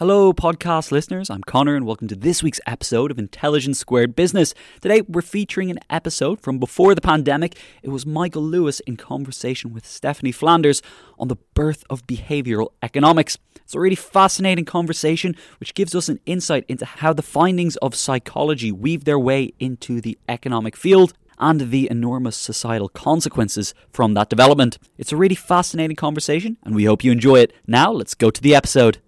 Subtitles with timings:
[0.00, 1.28] Hello, podcast listeners.
[1.28, 4.54] I'm Connor, and welcome to this week's episode of Intelligence Squared Business.
[4.80, 7.58] Today, we're featuring an episode from before the pandemic.
[7.82, 10.80] It was Michael Lewis in conversation with Stephanie Flanders
[11.18, 13.36] on the birth of behavioral economics.
[13.56, 17.94] It's a really fascinating conversation, which gives us an insight into how the findings of
[17.94, 24.30] psychology weave their way into the economic field and the enormous societal consequences from that
[24.30, 24.78] development.
[24.96, 27.52] It's a really fascinating conversation, and we hope you enjoy it.
[27.66, 29.02] Now, let's go to the episode.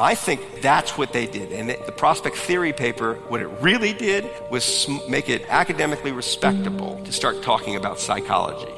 [0.00, 1.52] I think that's what they did.
[1.52, 7.12] And the prospect theory paper, what it really did was make it academically respectable to
[7.12, 8.72] start talking about psychology.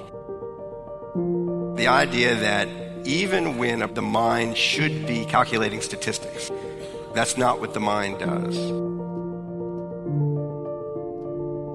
[1.77, 2.69] The idea that
[3.05, 6.51] even when the mind should be calculating statistics,
[7.15, 8.57] that's not what the mind does.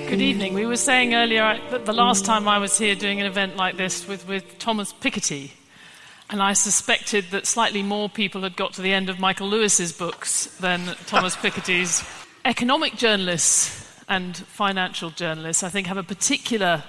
[0.10, 0.56] Good evening.
[0.56, 3.78] We were saying earlier that the last time I was here doing an event like
[3.78, 5.52] this with, with Thomas Piketty,
[6.30, 9.94] and I suspected that slightly more people had got to the end of Michael Lewis's
[9.94, 12.04] books than Thomas Piketty's.
[12.44, 16.84] Economic journalists and financial journalists, I think, have a particular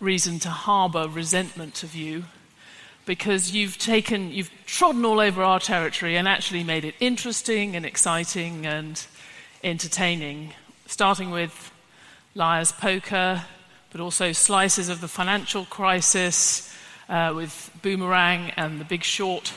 [0.00, 2.24] reason to harbour resentment of you
[3.04, 7.84] because you've taken, you've trodden all over our territory and actually made it interesting and
[7.84, 9.06] exciting and
[9.62, 10.52] entertaining,
[10.86, 11.72] starting with
[12.34, 13.42] Liar's Poker,
[13.90, 16.74] but also slices of the financial crisis
[17.08, 19.52] uh, with Boomerang and The Big Short.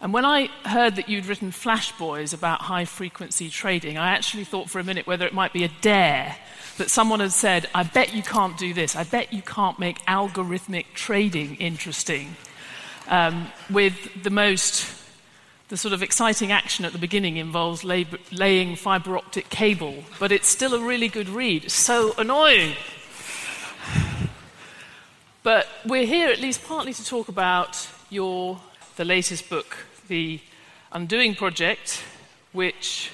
[0.00, 4.44] And when I heard that you'd written Flash Boys about high frequency trading, I actually
[4.44, 6.36] thought for a minute whether it might be a dare
[6.76, 8.94] that someone had said, I bet you can't do this.
[8.94, 12.36] I bet you can't make algorithmic trading interesting.
[13.08, 14.86] Um, with the most,
[15.68, 20.30] the sort of exciting action at the beginning involves lay, laying fiber optic cable, but
[20.30, 21.70] it's still a really good read.
[21.70, 22.74] So annoying.
[25.46, 28.60] But we're here at least partly to talk about your,
[28.96, 29.76] the latest book,
[30.08, 30.40] The
[30.90, 32.02] Undoing Project,
[32.50, 33.12] which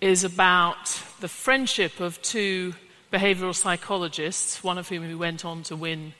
[0.00, 0.86] is about
[1.20, 2.74] the friendship of two
[3.12, 6.14] behavioral psychologists, one of whom who went on to win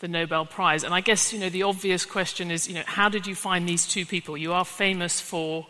[0.00, 0.82] the Nobel Prize.
[0.82, 3.68] And I guess, you know, the obvious question is, you know, how did you find
[3.68, 4.38] these two people?
[4.38, 5.66] You are famous for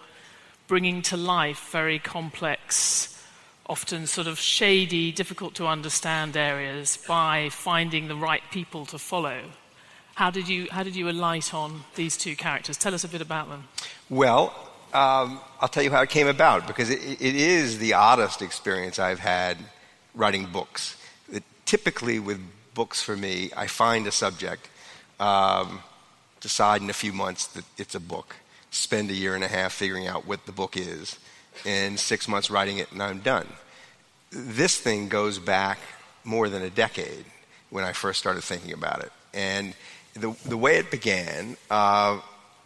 [0.69, 3.12] bringing to life very complex
[3.67, 9.41] often sort of shady, difficult to understand areas by finding the right people to follow.
[10.15, 12.77] How did you, how did you alight on these two characters?
[12.77, 13.65] Tell us a bit about them.
[14.11, 14.53] Well,
[14.93, 18.99] um, I'll tell you how it came about because it, it is the oddest experience
[18.99, 19.57] I've had
[20.15, 20.97] writing books.
[21.33, 22.41] It, typically, with
[22.75, 24.69] books for me, I find a subject,
[25.19, 25.81] um,
[26.41, 28.37] decide in a few months that it's a book,
[28.71, 31.19] spend a year and a half figuring out what the book is,
[31.65, 33.47] in six months writing it, and I'm done.
[34.31, 35.79] This thing goes back
[36.25, 37.25] more than a decade
[37.71, 39.13] when I first started thinking about it.
[39.35, 39.75] And
[40.15, 42.21] the, the way it began, uh,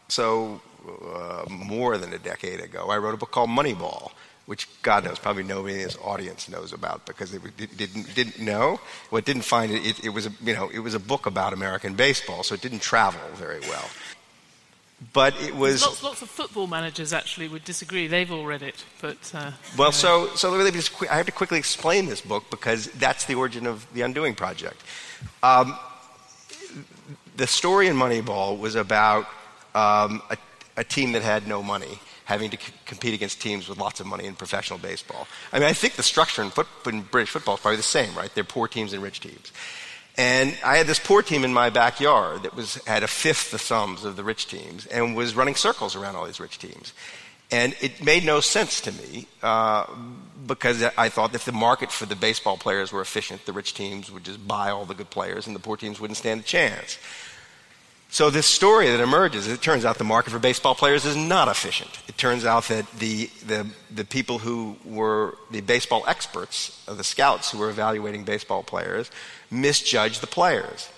[0.09, 4.11] so uh, more than a decade ago, I wrote a book called Moneyball,
[4.47, 7.39] which God knows, probably nobody in this audience knows about because they
[7.77, 8.81] didn't, didn't know.
[9.11, 11.27] Well, it didn't find it, it, it was a, you know, it was a book
[11.27, 13.89] about American baseball, so it didn't travel very well
[15.13, 18.07] but it was lots, lots, of football managers actually would disagree.
[18.07, 21.33] They've all read it, but uh, well, so so let me just I have to
[21.33, 24.83] quickly explain this book because that's the origin of the Undoing Project.
[25.43, 25.79] Um,
[27.37, 29.27] the story in Moneyball was about
[29.75, 30.39] um, a,
[30.79, 34.07] a, team that had no money having to c- compete against teams with lots of
[34.07, 35.29] money in professional baseball.
[35.53, 38.15] I mean, I think the structure in, foot, in British football is probably the same,
[38.15, 38.35] right?
[38.35, 39.53] They're poor teams and rich teams.
[40.19, 43.59] And I had this poor team in my backyard that was, had a fifth the
[43.59, 46.95] sums of the rich teams and was running circles around all these rich teams.
[47.51, 49.87] And it made no sense to me uh,
[50.47, 54.11] because I thought if the market for the baseball players were efficient, the rich teams
[54.11, 56.99] would just buy all the good players and the poor teams wouldn't stand a chance.
[58.09, 61.49] So this story that emerges, it turns out the market for baseball players is not
[61.49, 61.91] efficient.
[62.09, 67.05] It turns out that the, the, the people who were the baseball experts, uh, the
[67.05, 69.11] scouts who were evaluating baseball players,
[69.51, 70.89] misjudged the players.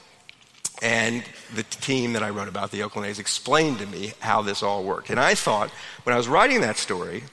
[0.81, 1.25] And
[1.55, 4.85] the team that I wrote about, the Oakland A's, explained to me how this all
[4.85, 5.11] worked.
[5.11, 5.71] And I thought,
[6.05, 7.25] when I was writing that story,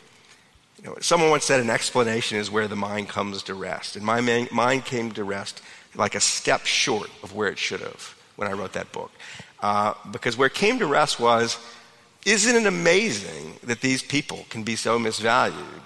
[0.81, 3.95] you know, someone once said an explanation is where the mind comes to rest.
[3.95, 5.61] And my mind came to rest
[5.95, 9.11] like a step short of where it should have when I wrote that book.
[9.65, 11.57] Uh, because where it came to rest was
[12.23, 15.83] isn't it amazing that these people can be so misvalued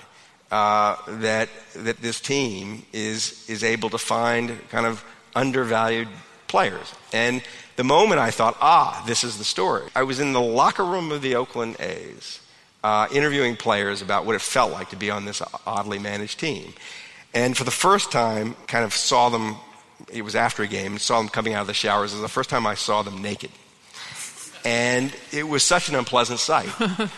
[0.51, 5.01] uh, that, that this team is, is able to find kind of
[5.33, 6.09] undervalued
[6.49, 6.93] players?
[7.13, 7.41] And
[7.77, 11.13] the moment I thought, ah, this is the story, I was in the locker room
[11.13, 12.41] of the Oakland A's.
[12.83, 16.73] Uh, interviewing players about what it felt like to be on this oddly managed team.
[17.33, 19.55] And for the first time, kind of saw them
[20.11, 22.11] it was after a game, saw them coming out of the showers.
[22.11, 23.51] It was the first time I saw them naked.
[24.65, 26.69] And it was such an unpleasant sight.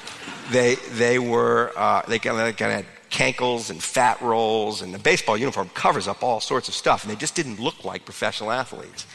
[0.52, 5.38] they, they were, uh, they kind of had cankles and fat rolls, and the baseball
[5.38, 9.06] uniform covers up all sorts of stuff, and they just didn't look like professional athletes.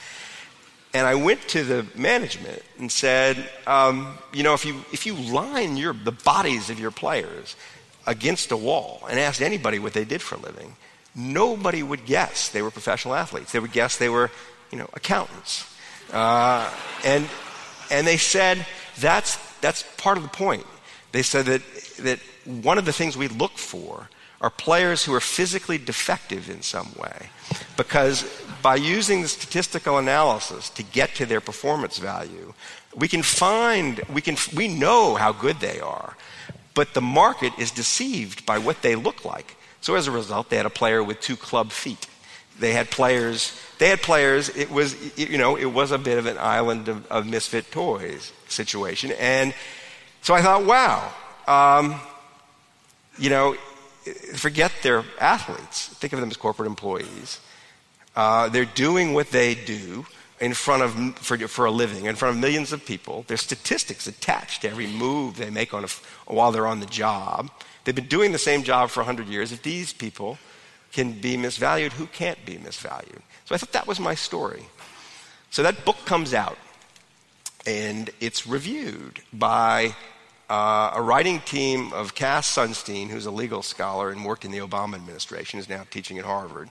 [0.95, 5.15] And I went to the management and said, um, you know, if you, if you
[5.15, 7.57] line your, the bodies of your players
[8.07, 10.77] against a wall and asked anybody what they did for a living,
[11.15, 13.53] nobody would guess they were professional athletes.
[13.53, 14.31] They would guess they were,
[14.71, 15.71] you know, accountants.
[16.13, 16.73] Uh,
[17.05, 17.27] and,
[17.91, 18.67] and they said
[18.99, 20.67] that's, that's part of the point.
[21.13, 21.63] They said that,
[22.01, 24.09] that one of the things we look for
[24.41, 27.31] are players who are physically defective in some way.
[27.77, 28.25] Because
[28.63, 32.53] by using the statistical analysis to get to their performance value,
[32.95, 36.17] we can find, we, can, we know how good they are,
[36.75, 39.57] but the market is deceived by what they look like.
[39.81, 42.07] So as a result, they had a player with two club feet.
[42.59, 43.59] They had players.
[43.79, 44.49] They had players.
[44.57, 48.33] It was, you know, it was a bit of an island of, of misfit toys
[48.49, 49.13] situation.
[49.13, 49.55] And
[50.23, 51.13] so I thought, wow,
[51.47, 52.01] um,
[53.19, 53.57] you know,
[54.35, 55.89] forget their athletes.
[55.89, 57.41] Think of them as corporate employees.
[58.15, 60.07] Uh, they're doing what they do
[60.41, 63.25] in front of for, for a living in front of millions of people.
[63.27, 65.89] There's statistics attached to every move they make on a,
[66.27, 67.51] while they're on the job.
[67.85, 69.53] They've been doing the same job for 100 years.
[69.53, 70.39] If these people
[70.97, 73.21] can be misvalued, who can't be misvalued?
[73.45, 74.65] So I thought that was my story.
[75.51, 76.57] So that book comes out,
[77.67, 79.95] and it's reviewed by
[80.49, 84.61] uh, a writing team of Cass Sunstein, who's a legal scholar and worked in the
[84.61, 86.71] Obama administration, is now teaching at Harvard,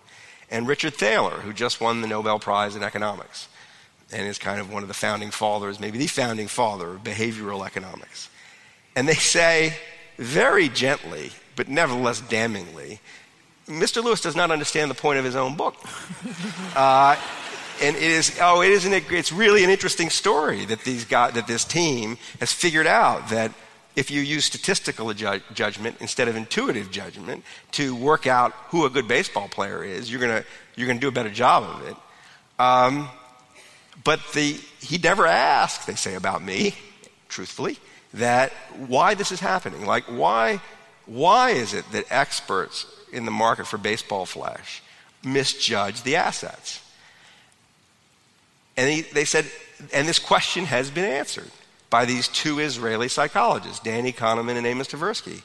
[0.50, 3.48] and Richard Thaler, who just won the Nobel Prize in economics
[4.12, 7.64] and is kind of one of the founding fathers, maybe the founding father of behavioral
[7.66, 8.30] economics.
[8.96, 9.78] And they say,
[10.18, 13.00] very gently, but nevertheless damningly,
[13.68, 14.04] Mr.
[14.04, 15.76] Lewis does not understand the point of his own book.
[16.76, 17.16] Uh,
[17.82, 21.48] and it is, oh, it isn't, it's really an interesting story that, these guys, that
[21.48, 23.52] this team has figured out that
[23.96, 28.90] if you use statistical ju- judgment instead of intuitive judgment to work out who a
[28.90, 30.44] good baseball player is, you're going
[30.76, 31.96] you're gonna do a better job of it.
[32.60, 33.10] Um,
[34.04, 36.76] but the, he never asked, they say about me,
[37.30, 37.78] truthfully,
[38.14, 38.52] that
[38.88, 39.86] why this is happening.
[39.86, 40.62] Like, why,
[41.06, 44.82] why is it that experts in the market for baseball flash
[45.24, 46.82] misjudge the assets?
[48.78, 49.46] And he, they said,
[49.94, 51.52] and this question has been answered
[51.90, 55.42] by these two Israeli psychologists, Danny Kahneman and Amos Tversky,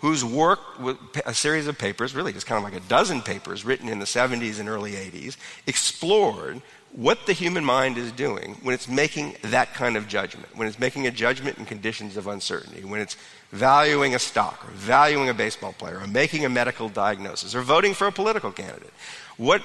[0.00, 0.96] whose work, with
[1.26, 4.04] a series of papers, really just kind of like a dozen papers written in the
[4.04, 5.36] 70s and early 80s,
[5.66, 6.62] explored
[6.92, 10.78] what the human mind is doing when it's making that kind of judgment, when it's
[10.78, 13.16] making a judgment in conditions of uncertainty, when it's
[13.52, 17.94] valuing a stock or valuing a baseball player or making a medical diagnosis or voting
[17.94, 18.92] for a political candidate.
[19.36, 19.62] What,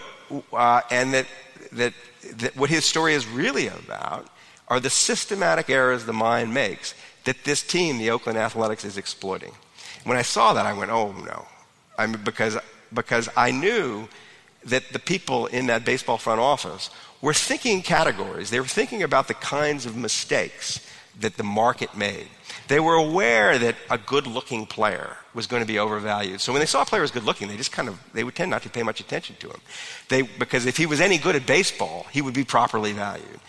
[0.52, 1.26] uh, and that,
[1.72, 1.94] that,
[2.36, 4.28] that what his story is really about
[4.68, 9.54] are the systematic errors the mind makes that this team, the Oakland Athletics, is exploiting.
[10.04, 11.46] When I saw that, I went, oh no.
[11.98, 12.58] I mean, because,
[12.94, 14.08] because I knew
[14.66, 16.90] that the people in that baseball front office
[17.24, 18.50] were thinking categories.
[18.50, 20.86] They were thinking about the kinds of mistakes
[21.22, 22.28] that the market made.
[22.68, 26.42] They were aware that a good looking player was going to be overvalued.
[26.42, 28.36] So when they saw a player was good looking, they just kind of, they would
[28.36, 29.62] tend not to pay much attention to him.
[30.10, 33.40] They, because if he was any good at baseball, he would be properly valued.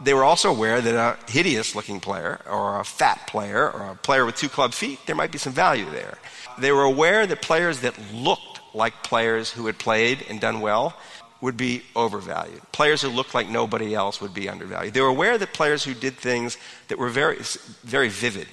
[0.00, 3.96] They were also aware that a hideous looking player, or a fat player, or a
[3.96, 6.18] player with two club feet, there might be some value there.
[6.58, 10.96] They were aware that players that looked like players who had played and done well
[11.44, 12.62] would be overvalued.
[12.72, 14.94] Players who looked like nobody else would be undervalued.
[14.94, 16.56] They were aware that players who did things
[16.88, 17.36] that were very,
[17.82, 18.48] very vivid,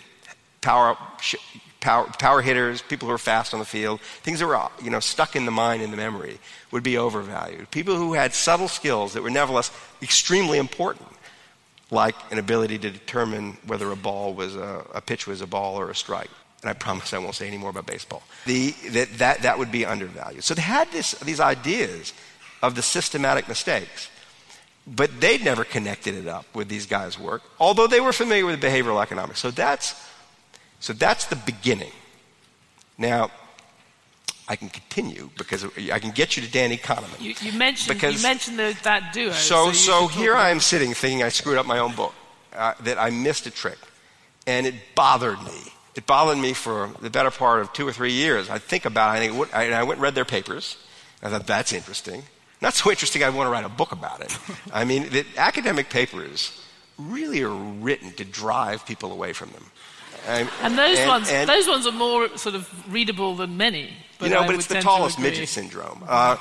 [0.59, 0.97] power,
[1.79, 4.99] power, power hitters, people who were fast on the field, things that were you know,
[4.99, 6.37] stuck in the mind and the memory,
[6.71, 7.71] would be overvalued.
[7.71, 9.71] People who had subtle skills that were nevertheless
[10.01, 11.07] extremely important,
[11.91, 15.79] like an ability to determine whether a ball was a, a pitch was a ball
[15.79, 16.29] or a strike.
[16.61, 18.21] And I promise I won't say any more about baseball.
[18.45, 20.43] The, that, that, that would be undervalued.
[20.43, 22.11] So they had this, these ideas
[22.61, 24.09] of the systematic mistakes,
[24.87, 28.61] but they'd never connected it up with these guys' work, although they were familiar with
[28.61, 29.39] behavioral economics.
[29.39, 29.95] So that's,
[30.79, 31.91] so that's the beginning.
[32.97, 33.31] Now,
[34.47, 37.21] I can continue because I can get you to Danny Kahneman.
[37.21, 39.31] You, you mentioned, because, you mentioned the, that duo.
[39.31, 42.13] So, so, so here I am sitting thinking I screwed up my own book,
[42.53, 43.77] uh, that I missed a trick.
[44.47, 45.71] And it bothered me.
[45.95, 48.49] It bothered me for the better part of two or three years.
[48.49, 50.77] I think about it, and I, I went and read their papers.
[51.21, 52.23] I thought, that's interesting.
[52.61, 54.37] Not so interesting, I want to write a book about it.
[54.73, 56.61] I mean, the academic papers
[56.97, 59.65] really are written to drive people away from them.
[60.27, 63.91] And, and those and, ones, and, those ones are more sort of readable than many.
[64.19, 66.03] you know, I but it's the tallest midget syndrome.
[66.07, 66.37] Uh,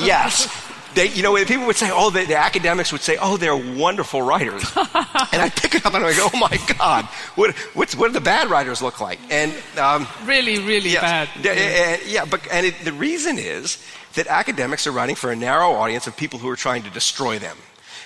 [0.00, 0.46] yes,
[0.94, 4.22] they, you know, people would say, oh, the, the, academics would say, oh, they're wonderful
[4.22, 8.08] writers, and I pick it up and I go, oh my God, what, what do
[8.08, 9.18] the bad writers look like?
[9.28, 11.28] And um, really, really yeah, bad.
[11.42, 13.84] Yeah, yeah but and it, the reason is
[14.16, 17.38] that academics are writing for a narrow audience of people who are trying to destroy
[17.38, 17.56] them.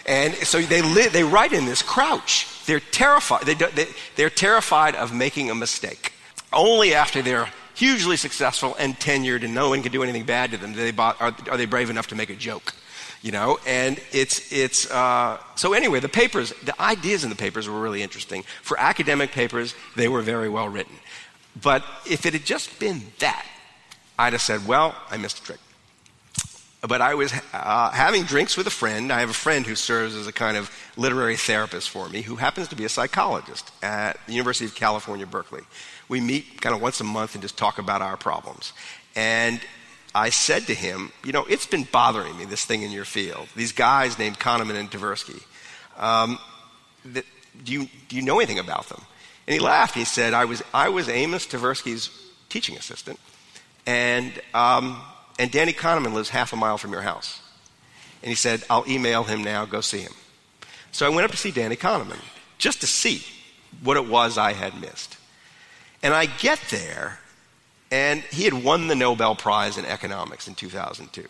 [0.07, 2.47] And so they, li- they write in this crouch.
[2.67, 3.45] They're terrified.
[3.47, 3.87] They, they,
[4.17, 6.12] they're terrified of making a mistake.
[6.52, 10.57] Only after they're hugely successful and tenured and no one can do anything bad to
[10.57, 12.75] them do they are, are, they brave enough to make a joke.
[13.23, 17.69] You know, and it's, it's uh, so anyway, the papers, the ideas in the papers
[17.69, 18.45] were really interesting.
[18.62, 20.95] For academic papers, they were very well written.
[21.61, 23.45] But if it had just been that,
[24.19, 25.61] I'd have said, well, I missed a trick
[26.88, 29.12] but I was uh, having drinks with a friend.
[29.12, 32.37] I have a friend who serves as a kind of literary therapist for me who
[32.37, 35.62] happens to be a psychologist at the University of California, Berkeley.
[36.08, 38.72] We meet kind of once a month and just talk about our problems.
[39.14, 39.60] And
[40.14, 43.49] I said to him, You know, it's been bothering me, this thing in your field.
[43.54, 45.42] These guys named Kahneman and Tversky.
[45.99, 46.38] Um,
[47.12, 47.22] do,
[47.66, 49.02] you, do you know anything about them?
[49.46, 49.94] And he laughed.
[49.94, 52.10] He said, I was, I was Amos Tversky's
[52.49, 53.20] teaching assistant.
[53.87, 55.00] And um,
[55.40, 57.40] and Danny Kahneman lives half a mile from your house.
[58.23, 60.12] And he said, I'll email him now, go see him.
[60.92, 62.20] So I went up to see Danny Kahneman
[62.59, 63.25] just to see
[63.82, 65.16] what it was I had missed.
[66.02, 67.20] And I get there,
[67.90, 71.26] and he had won the Nobel Prize in economics in 2002.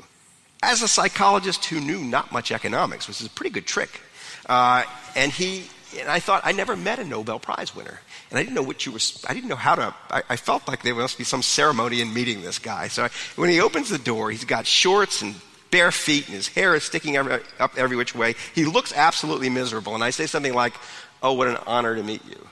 [0.61, 4.01] As a psychologist who knew not much economics, which is a pretty good trick,
[4.47, 4.83] uh,
[5.15, 5.67] and he
[5.99, 8.01] and I thought I never met a Nobel Prize winner,
[8.31, 9.01] and I didn't know what you were.
[9.29, 9.95] I didn't know how to.
[10.11, 12.89] I, I felt like there must be some ceremony in meeting this guy.
[12.89, 15.35] So I, when he opens the door, he's got shorts and
[15.71, 18.35] bare feet, and his hair is sticking every, up every which way.
[18.55, 20.75] He looks absolutely miserable, and I say something like,
[21.23, 22.47] "Oh, what an honor to meet you,"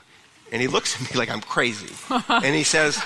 [0.51, 1.95] and he looks at me like I'm crazy,
[2.29, 3.01] and he says.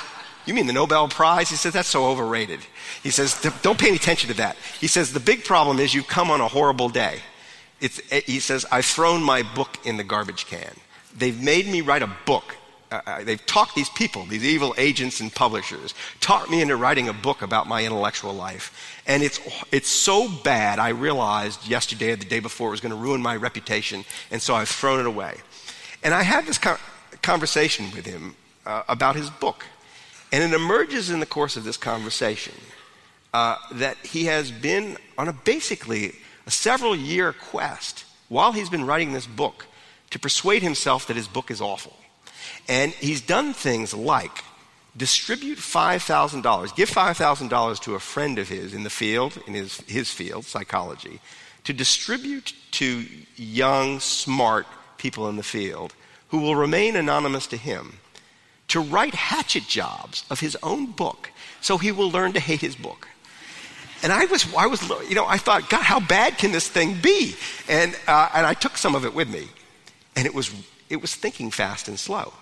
[0.46, 1.50] You mean the Nobel Prize?
[1.50, 2.60] He says, that's so overrated.
[3.02, 4.58] He says, don't pay any attention to that.
[4.82, 7.20] He says, the big problem is you've come on a horrible day.
[7.80, 10.74] It's, eh, he says, I've thrown my book in the garbage can.
[11.16, 12.58] They've made me write a book.
[13.24, 17.42] They've talked these people, these evil agents and publishers, talked me into writing a book
[17.42, 19.02] about my intellectual life.
[19.08, 19.40] And it's,
[19.72, 23.22] it's so bad, I realized yesterday or the day before it was going to ruin
[23.22, 25.38] my reputation, and so I've thrown it away.
[26.04, 26.80] And I had this con-
[27.22, 28.36] conversation with him
[28.66, 29.66] uh, about his book.
[30.32, 32.56] And it emerges in the course of this conversation
[33.34, 36.14] uh, that he has been on a basically
[36.46, 39.66] a several year quest while he's been writing this book
[40.10, 41.96] to persuade himself that his book is awful.
[42.68, 44.44] And he's done things like
[44.96, 50.12] distribute $5,000, give $5,000 to a friend of his in the field, in his, his
[50.12, 51.20] field, psychology,
[51.64, 55.94] to distribute to young, smart people in the field
[56.30, 58.00] who will remain anonymous to him,
[58.68, 61.30] to write hatchet jobs of his own book
[61.62, 63.08] so he will learn to hate his book.
[64.04, 67.00] And I was, I was, you know, I thought, God, how bad can this thing
[67.02, 67.36] be?
[67.70, 69.48] And, uh, and I took some of it with me.
[70.16, 70.52] And it was,
[70.94, 72.34] it was Thinking Fast and Slow.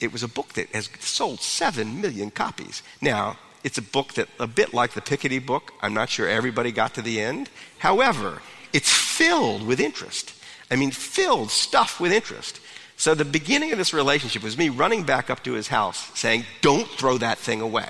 [0.00, 2.82] It was a book that has sold seven million copies.
[3.00, 6.72] Now, it's a book that, a bit like the Piketty book, I'm not sure everybody
[6.72, 7.50] got to the end.
[7.78, 10.34] However, it's filled with interest.
[10.72, 12.60] I mean, filled stuff with interest.
[12.96, 16.46] So the beginning of this relationship was me running back up to his house saying,
[16.62, 17.88] Don't throw that thing away.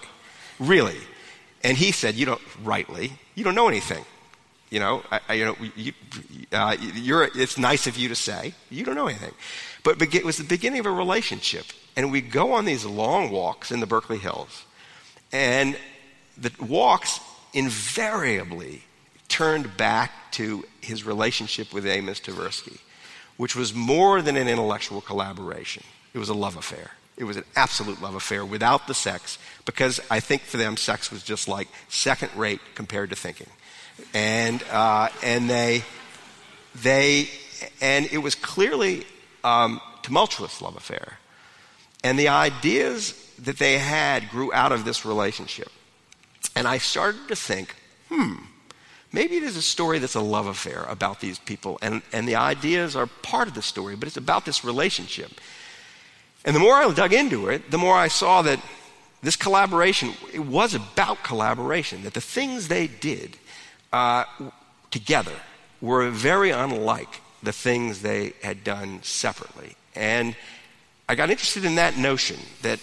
[0.59, 0.99] Really.
[1.65, 4.05] And he said, You don't, rightly, you don't know anything.
[4.71, 5.93] You know, I, you know you,
[6.53, 9.35] uh, it's nice of you to say, you don't know anything.
[9.83, 11.67] But it was the beginning of a relationship.
[11.97, 14.65] And we go on these long walks in the Berkeley Hills.
[15.33, 15.77] And
[16.39, 17.21] the walks
[17.53, 18.83] invariably
[19.29, 22.79] turned back to his relationship with Amos Tversky,
[23.37, 25.83] which was more than an intellectual collaboration.
[26.15, 26.93] It was a love affair.
[27.17, 31.11] It was an absolute love affair without the sex, because I think for them, sex
[31.11, 33.49] was just like second rate compared to thinking.
[34.15, 35.85] And, uh, and they,
[36.83, 37.29] they,
[37.81, 39.05] and it was clearly
[39.45, 41.19] um, tumultuous love affair.
[42.03, 45.69] And the ideas that they had grew out of this relationship.
[46.57, 47.75] And I started to think,
[48.09, 48.35] hmm,
[49.13, 51.79] maybe is a story that's a love affair about these people.
[51.83, 55.31] And, and the ideas are part of the story, but it's about this relationship.
[56.45, 58.61] And the more I dug into it, the more I saw that
[59.23, 63.37] this collaboration, it was about collaboration, that the things they did
[63.93, 64.25] uh,
[64.91, 65.35] together
[65.81, 69.77] were very unlike the things they had done separately.
[69.95, 70.37] And
[71.09, 72.81] I got interested in that notion that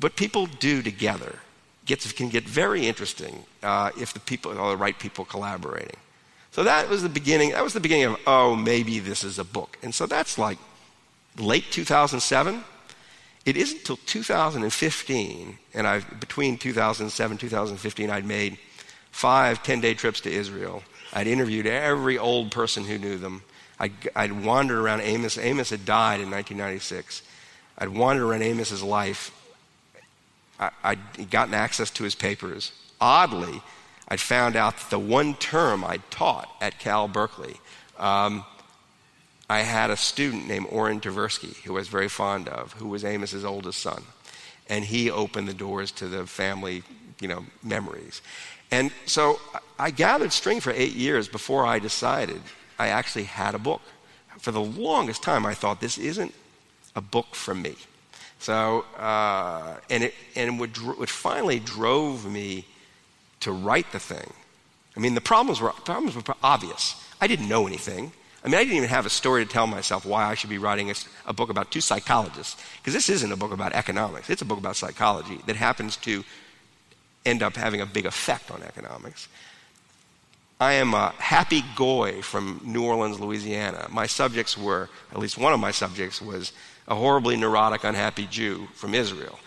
[0.00, 1.38] what people do together
[1.86, 5.96] gets, can get very interesting uh, if the people are the right people collaborating.
[6.52, 7.50] So that was the beginning.
[7.50, 9.78] That was the beginning of oh maybe this is a book.
[9.82, 10.58] And so that's like
[11.38, 12.64] late 2007.
[13.46, 18.58] It isn't until 2015, and I between 2007 and 2015, I'd made
[19.10, 20.82] five 10-day trips to Israel.
[21.12, 23.42] I'd interviewed every old person who knew them.
[23.78, 25.38] I'd, I'd wandered around Amos.
[25.38, 27.22] Amos had died in 1996.
[27.78, 29.34] I'd wandered around Amos's life.
[30.58, 32.72] I, I'd gotten access to his papers.
[33.00, 33.62] Oddly,
[34.08, 37.56] I'd found out that the one term I'd taught at Cal Berkeley,
[37.98, 38.44] um,
[39.48, 43.04] I had a student named Oren Tversky, who I was very fond of, who was
[43.04, 44.02] Amos's oldest son.
[44.68, 46.82] And he opened the doors to the family,
[47.20, 48.20] you know, memories.
[48.70, 49.40] And so
[49.78, 52.40] I gathered string for eight years before I decided
[52.78, 53.82] I actually had a book.
[54.38, 56.34] For the longest time, I thought this isn't
[56.96, 57.76] a book for me.
[58.38, 62.64] So, uh, and it, and what, what finally drove me
[63.40, 64.32] to write the thing,
[64.96, 66.94] I mean, the problems were, problems were obvious.
[67.20, 68.12] I didn't know anything.
[68.42, 70.56] I mean, I didn't even have a story to tell myself why I should be
[70.56, 70.94] writing a,
[71.26, 72.56] a book about two psychologists.
[72.78, 76.24] Because this isn't a book about economics, it's a book about psychology that happens to
[77.24, 79.28] end up having a big effect on economics.
[80.60, 83.88] I am a happy goy from New Orleans, Louisiana.
[83.90, 86.52] My subjects were, at least one of my subjects was
[86.86, 89.38] a horribly neurotic, unhappy Jew from Israel.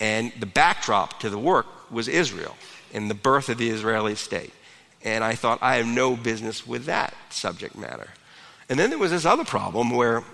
[0.00, 2.56] And the backdrop to the work was Israel
[2.94, 4.52] and the birth of the Israeli state.
[5.04, 8.08] And I thought, I have no business with that subject matter.
[8.68, 10.24] And then there was this other problem where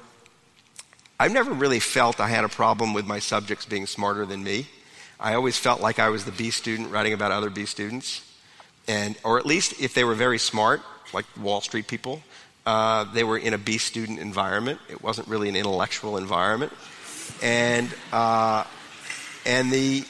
[1.18, 4.68] I've never really felt I had a problem with my subjects being smarter than me.
[5.20, 8.22] I always felt like I was the B student writing about other B students
[8.88, 10.80] and or at least if they were very smart,
[11.12, 12.22] like Wall Street people,
[12.66, 14.80] uh, they were in a B student environment.
[14.88, 16.72] It wasn't really an intellectual environment,
[17.42, 18.64] and uh,
[19.46, 20.04] and the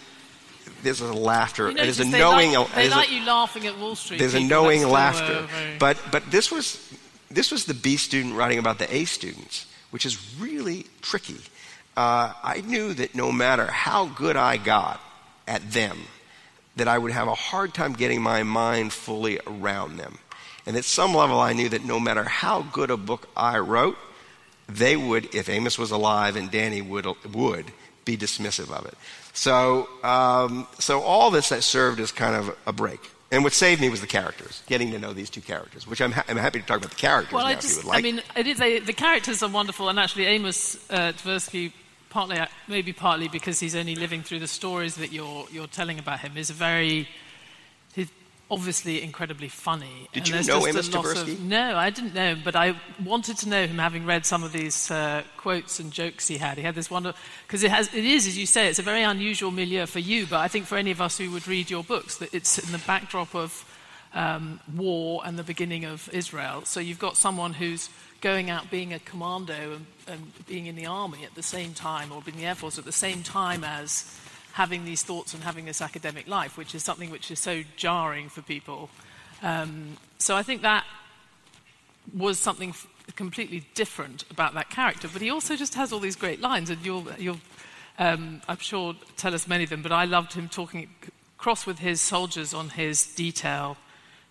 [0.82, 1.68] there's a laughter.
[1.68, 2.52] You know, there's a they knowing.
[2.52, 4.18] Like, they like a, you laughing at Wall Street.
[4.18, 5.76] There's a knowing That's laughter, very...
[5.78, 6.92] but but this was
[7.30, 11.38] this was the B student writing about the A students, which is really tricky.
[11.98, 15.00] Uh, I knew that no matter how good I got
[15.48, 15.98] at them,
[16.76, 20.18] that I would have a hard time getting my mind fully around them.
[20.64, 23.98] And at some level, I knew that no matter how good a book I wrote,
[24.68, 27.72] they would, if Amos was alive and Danny would, would
[28.04, 28.94] be dismissive of it.
[29.32, 33.00] So, um, so all this that served as kind of a break.
[33.32, 36.12] And what saved me was the characters, getting to know these two characters, which I'm,
[36.12, 37.86] ha- I'm happy to talk about the characters well, now, I just, if you would
[37.86, 37.98] like.
[37.98, 41.72] I mean, it is a, the characters are wonderful, and actually, Amos uh, Tversky
[42.10, 46.20] partly, maybe partly because he's only living through the stories that you're, you're telling about
[46.20, 47.08] him, is a very,
[47.94, 48.10] he's
[48.50, 50.08] obviously incredibly funny.
[50.12, 51.32] Did and you know Amos Tversky?
[51.34, 54.42] Of, no, I didn't know him, but I wanted to know him having read some
[54.42, 56.56] of these uh, quotes and jokes he had.
[56.56, 59.02] He had this wonderful, because it, has, it is, as you say, it's a very
[59.02, 61.84] unusual milieu for you, but I think for any of us who would read your
[61.84, 63.64] books, that it's in the backdrop of
[64.14, 66.64] um, war and the beginning of Israel.
[66.64, 67.90] So you've got someone who's
[68.20, 72.10] going out being a commando and, and, being in the army at the same time,
[72.12, 74.18] or being in the air force at the same time as
[74.52, 78.28] having these thoughts and having this academic life, which is something which is so jarring
[78.28, 78.90] for people.
[79.42, 80.84] Um, so I think that
[82.16, 85.08] was something f- completely different about that character.
[85.12, 87.40] But he also just has all these great lines, and you'll, you'll
[87.98, 89.82] um, I'm sure, tell us many of them.
[89.82, 90.88] But I loved him talking
[91.36, 93.76] cross with his soldiers on his detail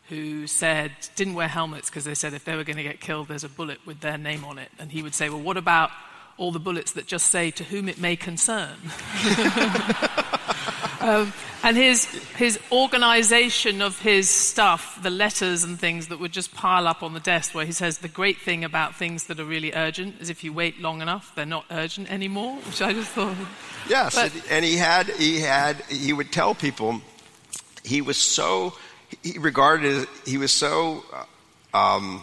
[0.10, 3.28] who said, didn't wear helmets because they said if they were going to get killed,
[3.28, 4.70] there's a bullet with their name on it.
[4.80, 5.92] And he would say, well, what about
[6.38, 8.76] all the bullets that just say, to whom it may concern?
[11.02, 16.54] um, and his, his organization of his stuff, the letters and things that would just
[16.54, 19.46] pile up on the desk, where he says, the great thing about things that are
[19.46, 23.10] really urgent is if you wait long enough, they're not urgent anymore, which I just
[23.10, 23.36] thought.
[23.90, 27.02] Yes, but, and he had, he had, he would tell people
[27.84, 28.74] he was so
[29.24, 31.04] he regarded he was so
[31.74, 32.22] uh, um,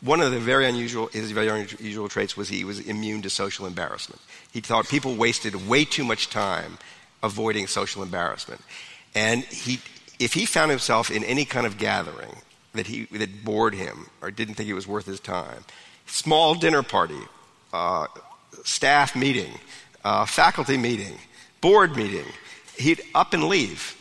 [0.00, 3.66] one of the very unusual his very unusual traits was he was immune to social
[3.66, 4.20] embarrassment.
[4.52, 6.78] He thought people wasted way too much time
[7.22, 8.62] avoiding social embarrassment,
[9.14, 9.80] and he
[10.18, 12.36] if he found himself in any kind of gathering
[12.74, 15.64] that he that bored him or didn't think it was worth his time,
[16.06, 17.20] small dinner party,
[17.72, 18.06] uh,
[18.64, 19.52] staff meeting,
[20.04, 21.18] uh, faculty meeting,
[21.60, 22.26] board meeting,
[22.76, 23.96] he'd up and leave.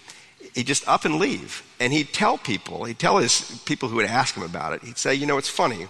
[0.55, 1.63] He'd just up and leave.
[1.79, 4.97] And he'd tell people, he'd tell his people who would ask him about it, he'd
[4.97, 5.87] say, You know, it's funny.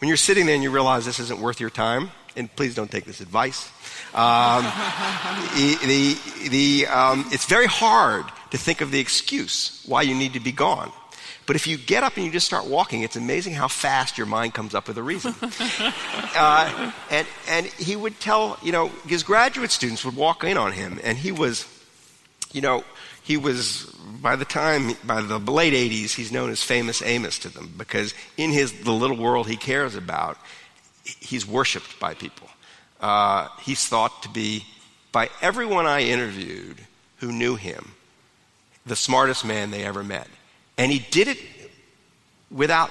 [0.00, 2.90] When you're sitting there and you realize this isn't worth your time, and please don't
[2.90, 3.70] take this advice,
[4.14, 4.64] um,
[5.54, 10.34] the, the, the, um, it's very hard to think of the excuse why you need
[10.34, 10.92] to be gone.
[11.46, 14.26] But if you get up and you just start walking, it's amazing how fast your
[14.26, 15.34] mind comes up with a reason.
[15.42, 20.72] uh, and, and he would tell, you know, his graduate students would walk in on
[20.72, 21.66] him, and he was,
[22.52, 22.82] you know,
[23.22, 23.93] he was,
[24.24, 28.14] by the time, by the late 80s, he's known as famous Amos to them because
[28.38, 30.38] in his, the little world he cares about,
[31.04, 32.48] he's worshiped by people.
[33.02, 34.64] Uh, he's thought to be,
[35.12, 36.78] by everyone I interviewed
[37.18, 37.92] who knew him,
[38.86, 40.26] the smartest man they ever met.
[40.78, 41.38] And he did it
[42.50, 42.90] without,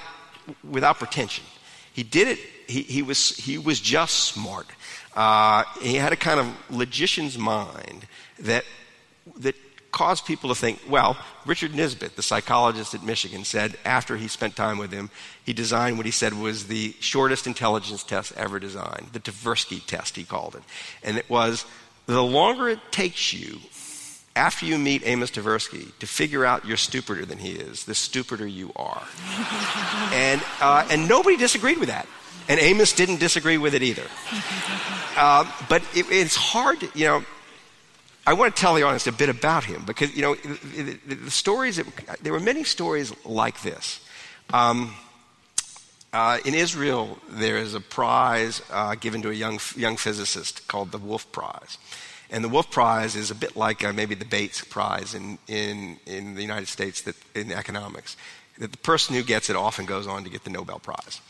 [0.62, 1.44] without pretension.
[1.92, 4.68] He did it, he, he, was, he was just smart.
[5.16, 8.06] Uh, he had a kind of logician's mind
[8.38, 8.64] that,
[9.38, 9.56] that
[9.94, 14.56] caused people to think, well, Richard Nisbett, the psychologist at Michigan, said after he spent
[14.56, 15.08] time with him,
[15.44, 20.16] he designed what he said was the shortest intelligence test ever designed, the Tversky test,
[20.16, 20.62] he called it.
[21.04, 21.64] And it was
[22.06, 23.60] the longer it takes you
[24.34, 28.48] after you meet Amos Tversky to figure out you're stupider than he is, the stupider
[28.48, 29.06] you are.
[30.12, 32.08] and, uh, and nobody disagreed with that.
[32.48, 34.06] And Amos didn't disagree with it either.
[35.16, 37.24] Uh, but it, it's hard, you know.
[38.26, 41.14] I want to tell the audience a bit about him because, you know, the, the,
[41.14, 41.86] the stories, that,
[42.22, 44.00] there were many stories like this.
[44.52, 44.94] Um,
[46.12, 50.92] uh, in Israel, there is a prize uh, given to a young, young physicist called
[50.92, 51.76] the Wolf Prize.
[52.30, 55.98] And the Wolf Prize is a bit like uh, maybe the Bates Prize in, in,
[56.06, 58.16] in the United States that, in economics.
[58.58, 61.20] That the person who gets it often goes on to get the Nobel Prize.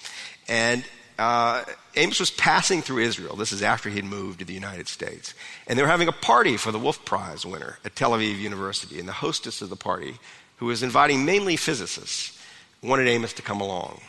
[0.48, 0.85] And
[1.18, 1.64] uh,
[1.96, 3.37] Amos was passing through Israel.
[3.37, 5.35] This is after he had moved to the United States.
[5.66, 8.98] And they were having a party for the Wolf Prize winner at Tel Aviv University.
[8.98, 10.14] And the hostess of the party,
[10.57, 12.40] who was inviting mainly physicists,
[12.83, 14.00] wanted Amos to come along.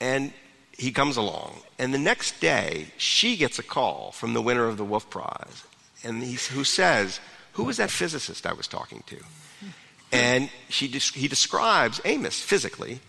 [0.00, 0.32] And
[0.76, 1.60] he comes along.
[1.78, 5.64] And the next day, she gets a call from the winner of the Wolf Prize
[6.04, 7.20] and who says,
[7.54, 9.16] Who was that physicist I was talking to?
[10.12, 13.00] And she, he describes Amos physically.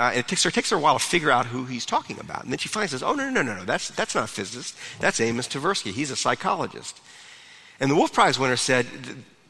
[0.00, 2.42] Uh, it takes, her, takes her a while to figure out who he's talking about.
[2.42, 4.74] And then she finds says, Oh, no, no, no, no, that's, that's not a physicist.
[4.98, 5.92] That's Amos Tversky.
[5.92, 6.98] He's a psychologist.
[7.80, 8.86] And the Wolf Prize winner said,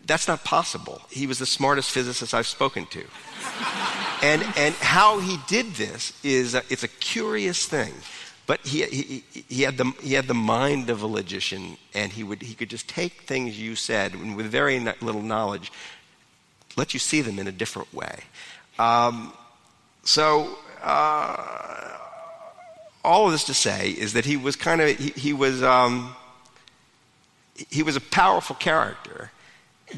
[0.06, 1.02] That's not possible.
[1.08, 3.04] He was the smartest physicist I've spoken to.
[4.22, 7.94] and, and how he did this is a, it's a curious thing.
[8.48, 12.24] But he, he, he, had the, he had the mind of a logician, and he,
[12.24, 15.70] would, he could just take things you said and with very little knowledge,
[16.76, 18.24] let you see them in a different way.
[18.80, 19.32] Um,
[20.04, 21.98] so, uh,
[23.04, 26.14] all of this to say is that he was kind of, he, he was, um,
[27.68, 29.30] he was a powerful character.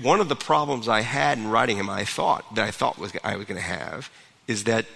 [0.00, 3.12] One of the problems I had in writing him, I thought, that I thought was,
[3.22, 4.10] I was going to have,
[4.46, 4.86] is that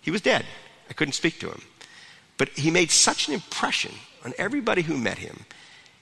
[0.00, 0.44] he was dead.
[0.88, 1.62] I couldn't speak to him.
[2.36, 3.92] But he made such an impression
[4.24, 5.44] on everybody who met him.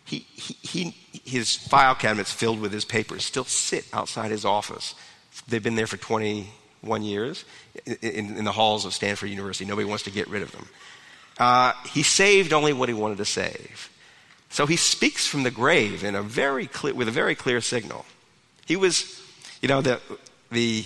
[0.04, 0.94] He, he, he,
[1.24, 4.94] his file cabinets filled with his papers still sit outside his office.
[5.46, 5.98] They've been there for
[6.80, 7.44] 21 years
[7.86, 9.64] in, in the halls of Stanford University.
[9.64, 10.68] Nobody wants to get rid of them.
[11.38, 13.90] Uh, he saved only what he wanted to save.
[14.50, 18.04] So he speaks from the grave in a very clear, with a very clear signal.
[18.66, 19.22] He was,
[19.60, 20.00] you know, the,
[20.50, 20.84] the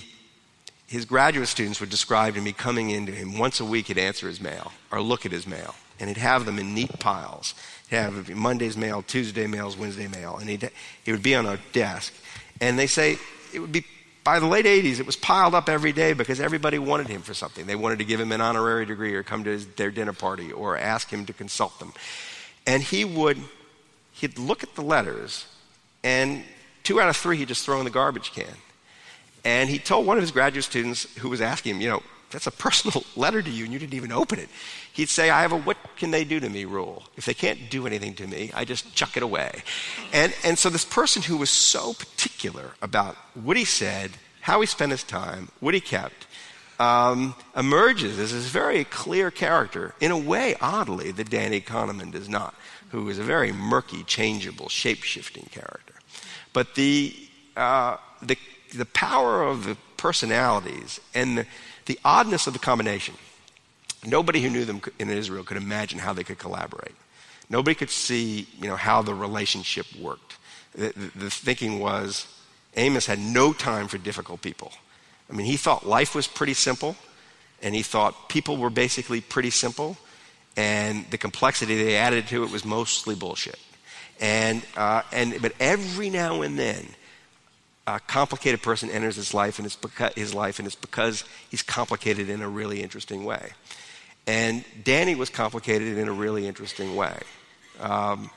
[0.89, 4.29] his graduate students would describe to me coming into him once a week he'd answer
[4.29, 7.55] his mail or look at his mail and he'd have them in neat piles
[7.89, 10.71] he'd have monday's mail tuesday mails wednesday mail and he'd,
[11.03, 12.13] he would be on a desk
[12.61, 13.17] and they say
[13.55, 13.87] it would be
[14.25, 17.35] by the late 80s it was piled up every day because everybody wanted him for
[17.35, 17.67] something.
[17.67, 20.53] They wanted to give him an honorary degree or come to his, their dinner party
[20.53, 21.93] or ask him to consult them.
[22.67, 23.39] And he would
[24.13, 25.47] he'd look at the letters
[26.05, 26.45] and
[26.83, 28.47] two out of three he'd just throw in the garbage can.
[29.45, 32.47] And he told one of his graduate students who was asking him, you know, that's
[32.47, 34.49] a personal letter to you and you didn't even open it.
[34.93, 37.05] He'd say, I have a what can they do to me rule.
[37.17, 39.63] If they can't do anything to me, I just chuck it away.
[40.13, 44.67] And, and so this person who was so particular about what he said, how he
[44.67, 46.27] spent his time, what he kept,
[46.79, 52.29] um, emerges as this very clear character, in a way, oddly, that Danny Kahneman does
[52.29, 52.55] not,
[52.91, 55.95] who is a very murky, changeable, shape shifting character.
[56.53, 57.15] But the,
[57.57, 58.37] uh, the
[58.75, 61.47] the power of the personalities and the,
[61.87, 63.15] the oddness of the combination.
[64.05, 66.95] Nobody who knew them in Israel could imagine how they could collaborate.
[67.49, 70.37] Nobody could see, you know, how the relationship worked.
[70.75, 72.27] The, the, the thinking was
[72.77, 74.73] Amos had no time for difficult people.
[75.31, 76.97] I mean, he thought life was pretty simple,
[77.63, 79.97] and he thought people were basically pretty simple,
[80.57, 83.59] and the complexity they added to it was mostly bullshit.
[84.21, 86.87] And, uh, and, but every now and then,
[87.87, 89.77] a complicated person enters his life, and it's
[90.17, 93.53] his life, and it's because he's complicated in a really interesting way.
[94.27, 97.19] And Danny was complicated in a really interesting way.
[97.81, 98.31] Um,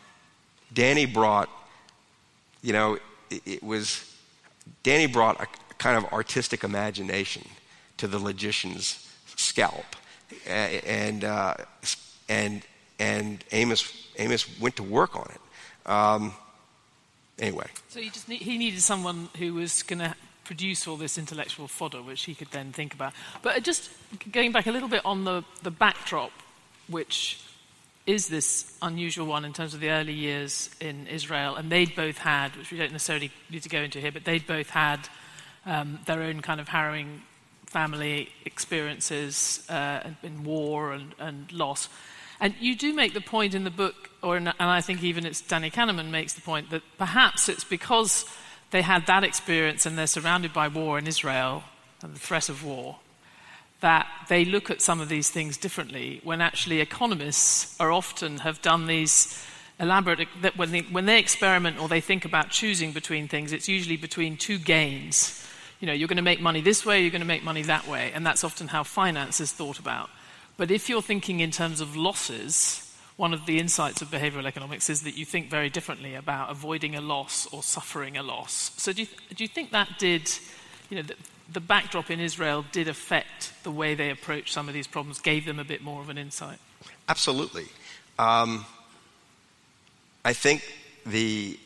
[0.74, 1.50] Danny brought,
[2.62, 2.98] you know,
[3.30, 4.12] it, it, was,
[4.84, 7.43] Danny brought a kind of artistic imagination
[7.98, 9.86] to the logician's scalp.
[10.48, 11.56] And, uh,
[12.28, 12.63] and,
[13.00, 15.91] and Amos, Amos went to work on it.
[15.91, 16.34] Um,
[17.39, 17.67] anyway.
[17.89, 21.67] So he, just need, he needed someone who was going to produce all this intellectual
[21.67, 23.13] fodder, which he could then think about.
[23.41, 23.89] But just
[24.31, 26.31] going back a little bit on the, the backdrop,
[26.88, 27.41] which
[28.05, 32.19] is this unusual one in terms of the early years in Israel, and they'd both
[32.19, 35.10] had, which we don't necessarily need to go into here, but they'd both had
[35.65, 37.23] um, their own kind of harrowing
[37.65, 41.89] family experiences uh, in war and, and loss.
[42.39, 45.25] And you do make the point in the book, or in, and I think even
[45.25, 48.25] it's Danny Kahneman makes the point that perhaps it's because
[48.71, 51.63] they had that experience and they're surrounded by war in Israel
[52.01, 52.97] and the threat of war
[53.82, 58.62] that they look at some of these things differently when actually economists are often have
[58.62, 59.45] done these
[59.80, 63.67] elaborate that when they, when they experiment or they think about choosing between things it's
[63.67, 65.45] usually between two gains.
[65.80, 67.88] You know you're going to make money this way you're going to make money that
[67.88, 70.10] way and that's often how finance is thought about.
[70.58, 72.85] But if you're thinking in terms of losses
[73.17, 76.95] one of the insights of behavioral economics is that you think very differently about avoiding
[76.95, 78.71] a loss or suffering a loss.
[78.78, 80.30] So do you, do you think that did,
[80.89, 81.15] you know, the,
[81.51, 85.45] the backdrop in Israel did affect the way they approached some of these problems, gave
[85.45, 86.58] them a bit more of an insight?
[87.08, 87.65] Absolutely.
[88.19, 88.65] Um,
[90.25, 90.63] I think
[91.06, 91.58] the,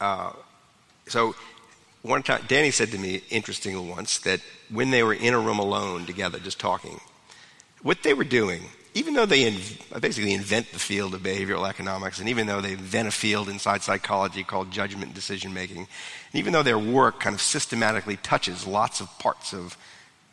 [0.00, 0.32] uh,
[1.06, 1.34] so
[2.02, 5.58] one time, Danny said to me, interestingly once, that when they were in a room
[5.58, 7.00] alone together, just talking,
[7.82, 8.62] what they were doing
[8.94, 9.56] even though they
[10.00, 13.82] basically invent the field of behavioral economics, and even though they invent a field inside
[13.82, 15.88] psychology called judgment and decision making, and
[16.34, 19.76] even though their work kind of systematically touches lots of parts of,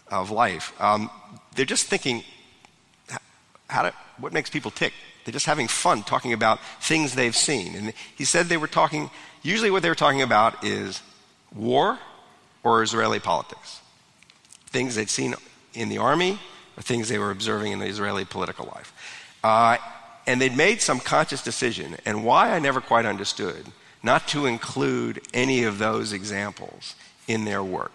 [0.09, 1.09] of life, um,
[1.55, 2.23] they're just thinking,
[3.69, 4.93] how to, what makes people tick?
[5.25, 7.75] They're just having fun talking about things they've seen.
[7.75, 9.09] And he said they were talking,
[9.43, 11.01] usually what they were talking about is
[11.53, 11.99] war
[12.63, 13.81] or Israeli politics.
[14.67, 15.35] Things they'd seen
[15.73, 16.39] in the army,
[16.81, 18.93] things they were observing in the Israeli political life.
[19.43, 19.77] Uh,
[20.25, 23.65] and they'd made some conscious decision, and why I never quite understood,
[24.03, 26.95] not to include any of those examples
[27.27, 27.93] in their work.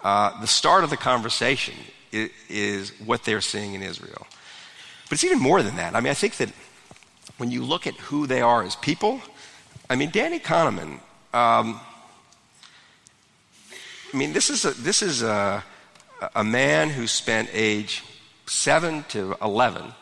[0.00, 1.74] Uh, the start of the conversation
[2.10, 4.26] is, is, what they're seeing in Israel.
[5.08, 5.94] But it's even more than that.
[5.94, 6.50] I mean, I think that
[7.36, 9.20] when you look at who they are as people,
[9.88, 11.00] I mean, Danny Kahneman,
[11.34, 11.80] um,
[14.12, 15.64] I mean, this is a, this is a,
[16.34, 18.02] a man who spent age
[18.46, 19.92] 7 to 11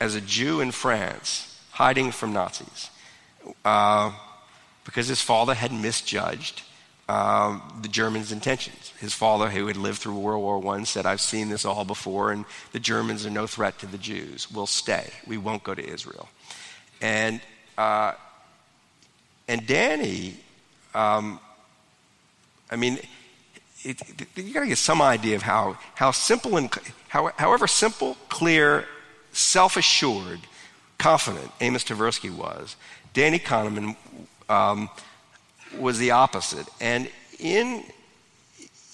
[0.00, 2.90] as a Jew in France, hiding from Nazis,
[3.64, 4.12] uh,
[4.84, 6.62] because his father had misjudged
[7.08, 8.92] uh, the Germans' intentions.
[9.00, 12.32] His father, who had lived through World War I, said, I've seen this all before,
[12.32, 14.50] and the Germans are no threat to the Jews.
[14.50, 15.10] We'll stay.
[15.26, 16.28] We won't go to Israel.
[17.00, 17.40] And,
[17.78, 18.12] uh,
[19.48, 20.34] and Danny,
[20.94, 21.40] um,
[22.70, 22.98] I mean,
[23.84, 24.00] it,
[24.36, 26.70] it, you got to get some idea of how, how simple and
[27.08, 28.86] how, however simple, clear,
[29.32, 30.40] self-assured,
[30.98, 32.76] confident Amos Tversky was.
[33.14, 33.96] Danny Kahneman
[34.48, 34.88] um,
[35.78, 36.68] was the opposite.
[36.80, 37.84] And in,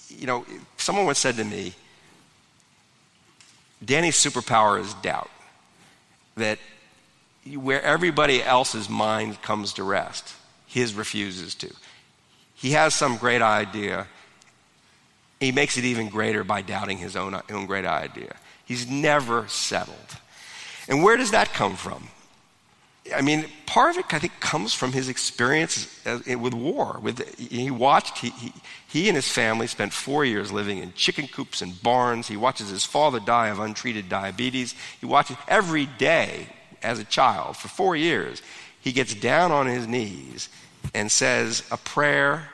[0.09, 0.45] you know,
[0.77, 1.73] someone once said to me,
[3.83, 5.29] Danny's superpower is doubt.
[6.37, 6.59] That
[7.53, 10.33] where everybody else's mind comes to rest,
[10.65, 11.71] his refuses to.
[12.55, 14.07] He has some great idea
[15.39, 18.35] he makes it even greater by doubting his own, own great idea.
[18.65, 20.17] He's never settled.
[20.87, 22.09] And where does that come from?
[23.13, 26.99] I mean, part of it, I think, comes from his experience with war.
[27.01, 28.53] With, he watched, he, he,
[28.87, 32.27] he, and his family spent four years living in chicken coops and barns.
[32.27, 34.73] He watches his father die of untreated diabetes.
[34.99, 36.47] He watches every day
[36.81, 38.41] as a child for four years.
[38.81, 40.49] He gets down on his knees
[40.95, 42.49] and says a prayer.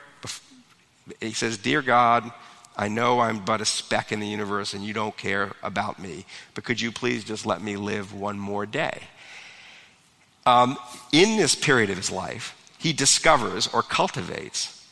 [1.20, 2.30] He says, Dear God,
[2.76, 6.24] I know I'm but a speck in the universe and you don't care about me,
[6.54, 9.02] but could you please just let me live one more day?
[10.46, 10.76] Um,
[11.12, 14.82] in this period of his life, he discovers or cultivates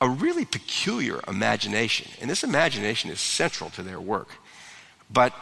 [0.00, 2.10] a really peculiar imagination.
[2.20, 4.28] And this imagination is central to their work.
[5.10, 5.32] But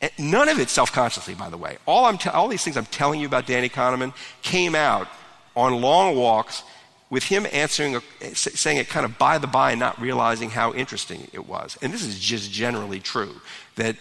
[0.00, 1.78] eh, none of it self consciously, by the way.
[1.86, 5.08] All, I'm te- all these things I'm telling you about Danny Kahneman came out
[5.54, 6.62] on long walks
[7.10, 8.00] with him answering,
[8.32, 11.78] saying it kind of by the by, not realizing how interesting it was.
[11.82, 13.34] And this is just generally true
[13.76, 13.96] that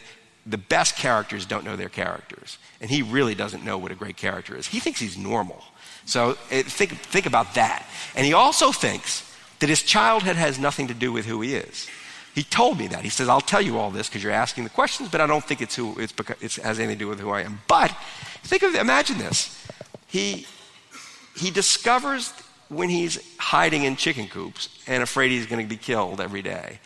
[0.46, 2.58] the best characters don't know their characters.
[2.82, 4.68] And he really doesn't know what a great character is.
[4.68, 5.64] He thinks he's normal.
[6.06, 7.86] So eh, think, think about that.
[8.16, 11.88] And he also thinks that his childhood has nothing to do with who he is.
[12.36, 13.04] He told me that.
[13.04, 15.44] He says, I'll tell you all this because you're asking the questions, but I don't
[15.44, 17.62] think it's who, it's because it has anything to do with who I am.
[17.68, 17.96] But
[18.44, 19.66] think of, imagine this.
[20.08, 20.48] He,
[21.38, 22.34] he discovers
[22.70, 26.80] when he's hiding in chicken coops and afraid he's going to be killed every day.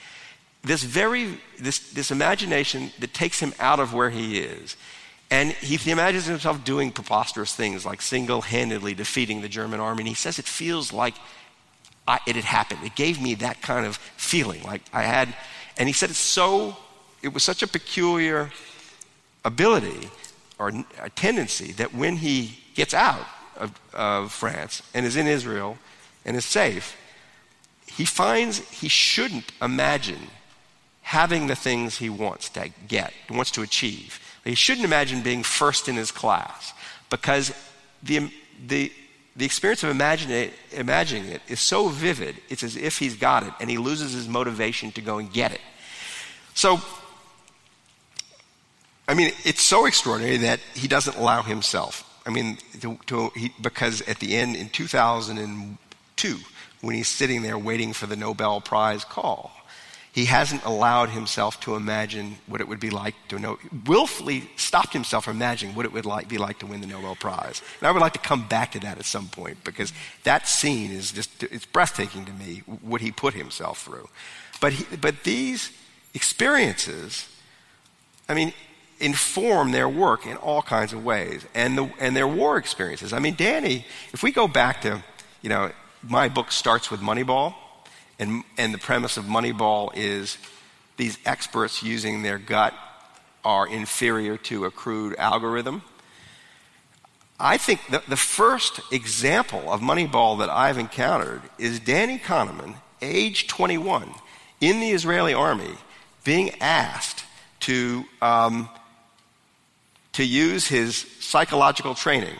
[0.63, 4.75] This very, this, this imagination that takes him out of where he is.
[5.29, 10.01] And he, imagines himself doing preposterous things like single handedly defeating the German army.
[10.01, 11.15] And he says it feels like
[12.07, 12.81] I, it had happened.
[12.83, 14.63] It gave me that kind of feeling.
[14.63, 15.33] Like I had,
[15.77, 16.77] and he said it's so,
[17.21, 18.51] it was such a peculiar
[19.43, 20.09] ability
[20.59, 23.25] or a tendency that when he gets out
[23.57, 25.77] of, of France and is in Israel
[26.25, 26.95] and is safe,
[27.85, 30.29] he finds he shouldn't imagine
[31.01, 34.19] having the things he wants to get, wants to achieve.
[34.43, 36.73] He shouldn't imagine being first in his class
[37.09, 37.53] because
[38.03, 38.31] the,
[38.65, 38.91] the,
[39.35, 43.43] the experience of imagining it, imagining it is so vivid, it's as if he's got
[43.43, 45.61] it, and he loses his motivation to go and get it.
[46.53, 46.81] So,
[49.07, 52.03] I mean, it's so extraordinary that he doesn't allow himself.
[52.27, 56.37] I mean, to, to, he, because at the end in 2002,
[56.81, 59.51] when he's sitting there waiting for the Nobel Prize call,
[60.11, 64.91] he hasn't allowed himself to imagine what it would be like to know, willfully stopped
[64.91, 67.61] himself from imagining what it would like, be like to win the Nobel Prize.
[67.79, 70.91] And I would like to come back to that at some point because that scene
[70.91, 74.09] is just, it's breathtaking to me what he put himself through.
[74.59, 75.71] But, he, but these
[76.13, 77.29] experiences,
[78.27, 78.53] I mean,
[78.99, 83.13] inform their work in all kinds of ways and, the, and their war experiences.
[83.13, 85.03] I mean, Danny, if we go back to,
[85.41, 85.71] you know,
[86.03, 87.53] my book starts with Moneyball
[88.19, 90.37] and, and the premise of Moneyball is
[90.97, 92.73] these experts using their gut
[93.45, 95.83] are inferior to a crude algorithm.
[97.39, 103.47] I think the, the first example of Moneyball that I've encountered is Danny Kahneman, age
[103.47, 104.11] 21,
[104.59, 105.75] in the Israeli army,
[106.23, 107.23] being asked
[107.61, 108.69] to, um,
[110.17, 112.37] to use his psychological training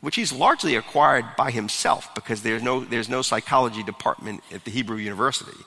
[0.00, 4.70] which he's largely acquired by himself because there's no, there's no psychology department at the
[4.70, 5.58] Hebrew University,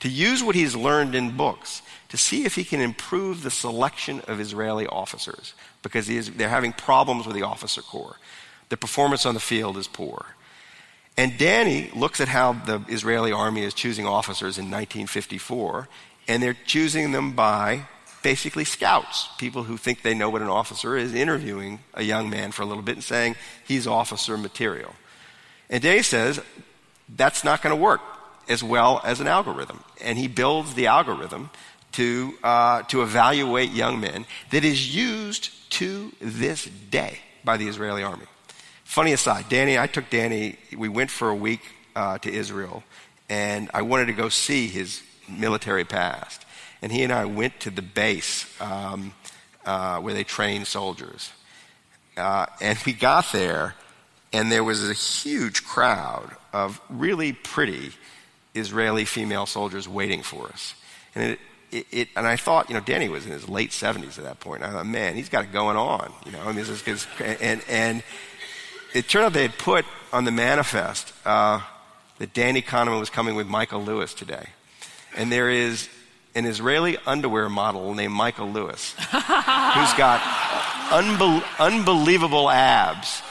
[0.00, 4.20] to use what he's learned in books to see if he can improve the selection
[4.28, 8.16] of Israeli officers because is, they're having problems with the officer corps.
[8.68, 10.24] The performance on the field is poor.
[11.16, 15.88] And Danny looks at how the Israeli army is choosing officers in 1954,
[16.28, 17.88] and they're choosing them by
[18.22, 22.52] basically scouts, people who think they know what an officer is, interviewing a young man
[22.52, 24.94] for a little bit and saying he's officer material.
[25.68, 26.40] And Day says
[27.08, 28.00] that's not going to work
[28.48, 29.82] as well as an algorithm.
[30.02, 31.50] And he builds the algorithm
[31.92, 38.02] to, uh, to evaluate young men that is used to this day by the Israeli
[38.02, 38.26] army.
[38.84, 41.60] Funny aside, Danny, I took Danny, we went for a week
[41.94, 42.82] uh, to Israel,
[43.28, 46.44] and I wanted to go see his military past
[46.82, 49.12] and he and I went to the base um,
[49.64, 51.30] uh, where they train soldiers.
[52.16, 53.74] Uh, and we got there,
[54.32, 57.92] and there was a huge crowd of really pretty
[58.54, 60.74] Israeli female soldiers waiting for us.
[61.14, 61.40] And it,
[61.70, 64.40] it, it, and I thought, you know, Danny was in his late 70s at that
[64.40, 64.62] point.
[64.62, 66.42] And I thought, man, he's got it going on, you know.
[66.42, 67.06] I mean, this is,
[67.40, 68.02] and, and
[68.92, 71.60] it turned out they had put on the manifest uh,
[72.18, 74.46] that Danny Kahneman was coming with Michael Lewis today.
[75.16, 75.88] And there is
[76.34, 80.20] an Israeli underwear model named Michael Lewis, who's got
[80.90, 83.22] unbe- unbelievable abs.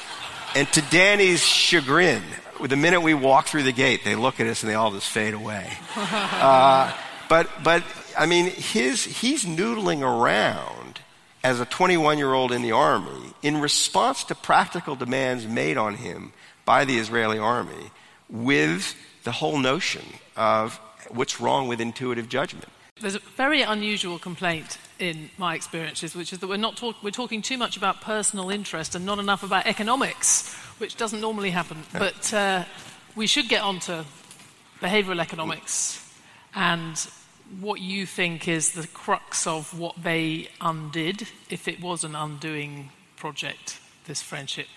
[0.55, 2.23] And to Danny's chagrin,
[2.61, 5.09] the minute we walk through the gate, they look at us and they all just
[5.09, 5.71] fade away.
[5.95, 6.91] Uh,
[7.27, 7.83] but, but,
[8.17, 10.99] I mean, his, he's noodling around
[11.43, 15.95] as a 21 year old in the army in response to practical demands made on
[15.95, 16.33] him
[16.65, 17.91] by the Israeli army
[18.29, 22.69] with the whole notion of what's wrong with intuitive judgment.
[23.01, 27.11] There's a very unusual complaint in my experiences, which is that we're, not talk- we're
[27.11, 31.83] talking too much about personal interest and not enough about economics, which doesn't normally happen.
[31.93, 32.65] But uh,
[33.15, 34.05] we should get on to
[34.81, 36.05] behavioral economics
[36.53, 36.97] and
[37.59, 42.89] what you think is the crux of what they undid, if it was an undoing
[43.15, 44.67] project, this friendship.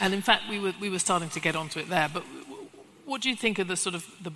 [0.00, 2.08] And in fact, we were, we were starting to get onto it there.
[2.12, 2.24] But
[3.04, 4.32] what do you think of the sort of the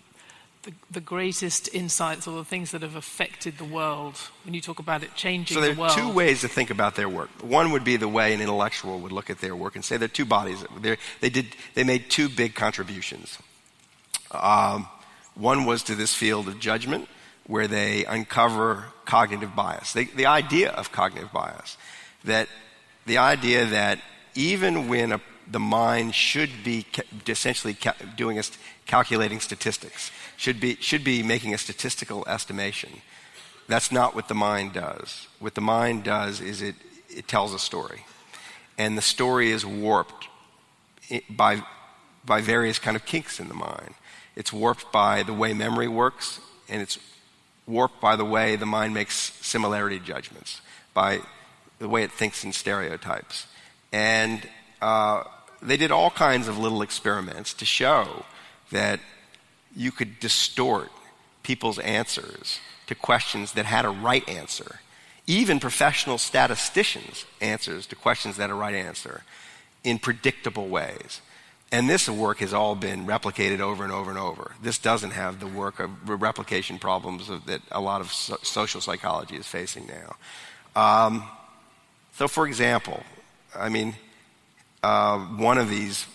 [0.63, 4.79] the, the, greatest insights or the things that have affected the world when you talk
[4.79, 5.97] about it changing so there the world?
[5.97, 7.31] There are two ways to think about their work.
[7.43, 10.07] One would be the way an intellectual would look at their work and say there
[10.07, 10.65] are two bodies.
[10.81, 13.39] They're, they did they made two big contributions.
[14.31, 14.87] Um,
[15.35, 17.09] one was to this field of judgment,
[17.47, 19.93] where they uncover cognitive bias.
[19.93, 21.77] They, the idea of cognitive bias,
[22.25, 22.49] that
[23.07, 23.99] the idea that
[24.35, 28.43] even when a, the mind should be ca- essentially ca- doing a,
[28.87, 30.11] calculating statistics,
[30.41, 33.03] should be, should be making a statistical estimation,
[33.69, 35.29] that's not what the mind does.
[35.39, 36.77] What the mind does is it,
[37.11, 38.07] it tells a story.
[38.79, 40.29] And the story is warped
[41.29, 41.63] by,
[42.25, 43.93] by various kind of kinks in the mind.
[44.35, 46.99] It's warped by the way memory works, and it's
[47.67, 49.15] warped by the way the mind makes
[49.47, 50.63] similarity judgments,
[50.95, 51.21] by
[51.79, 53.47] the way it thinks in stereotypes.
[53.93, 54.49] And
[54.81, 55.25] uh,
[55.61, 58.25] they did all kinds of little experiments to show
[58.73, 59.01] that
[59.75, 60.91] you could distort
[61.43, 64.81] people's answers to questions that had a right answer.
[65.27, 69.23] Even professional statisticians' answers to questions that had a right answer
[69.85, 71.21] in predictable ways.
[71.73, 74.53] And this work has all been replicated over and over and over.
[74.61, 78.81] This doesn't have the work of replication problems of, that a lot of so- social
[78.81, 80.17] psychology is facing now.
[80.75, 81.23] Um,
[82.17, 83.03] so, for example,
[83.55, 83.95] I mean,
[84.83, 86.07] uh, one of these,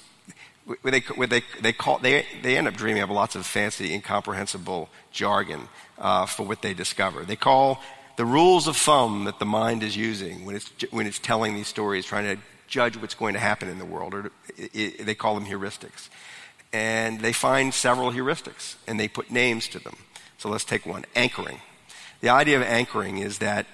[0.83, 5.67] they, they, they, call, they, they end up dreaming up lots of fancy, incomprehensible jargon
[5.97, 7.23] uh, for what they discover.
[7.23, 7.81] They call
[8.17, 11.67] the rules of thumb that the mind is using when it's, when it's telling these
[11.67, 15.15] stories, trying to judge what's going to happen in the world, or it, it, they
[15.15, 16.09] call them heuristics.
[16.73, 19.97] And they find several heuristics, and they put names to them.
[20.37, 21.59] So let's take one anchoring.
[22.21, 23.67] The idea of anchoring is that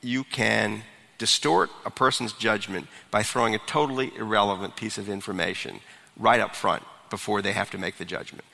[0.00, 0.82] you can
[1.18, 5.80] distort a person's judgment by throwing a totally irrelevant piece of information
[6.18, 8.44] right up front before they have to make the judgment.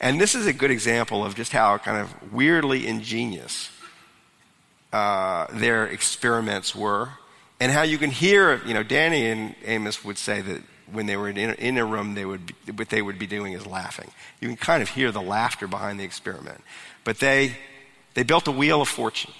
[0.00, 3.70] And this is a good example of just how kind of weirdly ingenious
[4.92, 7.10] uh, their experiments were
[7.60, 10.62] and how you can hear, you know, Danny and Amos would say that
[10.92, 13.52] when they were in, in a room, they would be, what they would be doing
[13.52, 14.10] is laughing.
[14.40, 16.60] You can kind of hear the laughter behind the experiment.
[17.04, 17.56] But they,
[18.14, 19.32] they built a wheel of fortune,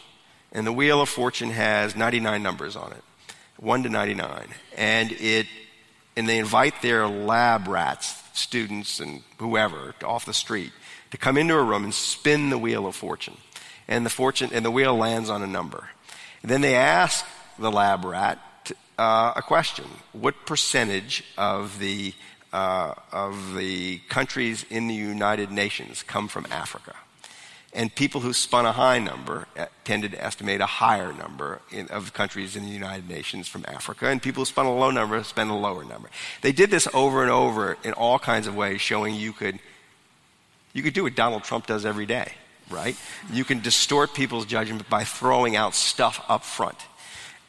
[0.52, 3.02] and the wheel of fortune has 99 numbers on it,
[3.58, 4.48] 1 to 99.
[4.76, 5.46] And, it,
[6.16, 10.72] and they invite their lab rats, students and whoever, off the street,
[11.10, 13.36] to come into a room and spin the wheel of fortune.
[13.86, 15.88] And the fortune, and the wheel lands on a number.
[16.42, 17.24] And then they ask
[17.58, 18.38] the lab rat
[18.98, 22.14] uh, a question: What percentage of the
[22.52, 26.94] uh, of the countries in the United Nations come from Africa?
[27.74, 31.88] And people who spun a high number uh, tended to estimate a higher number in,
[31.88, 35.22] of countries in the United Nations from Africa, and people who spun a low number
[35.24, 36.08] spent a lower number.
[36.40, 39.58] They did this over and over in all kinds of ways, showing you could
[40.72, 42.32] you could do what Donald Trump does every day,
[42.68, 42.96] right?
[43.32, 46.78] You can distort people's judgment by throwing out stuff up front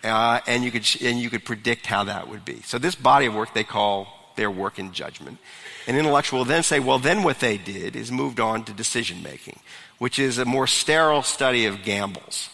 [0.05, 2.61] uh, and, you could, and you could predict how that would be.
[2.61, 5.39] So, this body of work they call their work in judgment.
[5.88, 9.23] An intellectual will then say, well, then what they did is moved on to decision
[9.23, 9.59] making,
[9.98, 12.50] which is a more sterile study of gambles.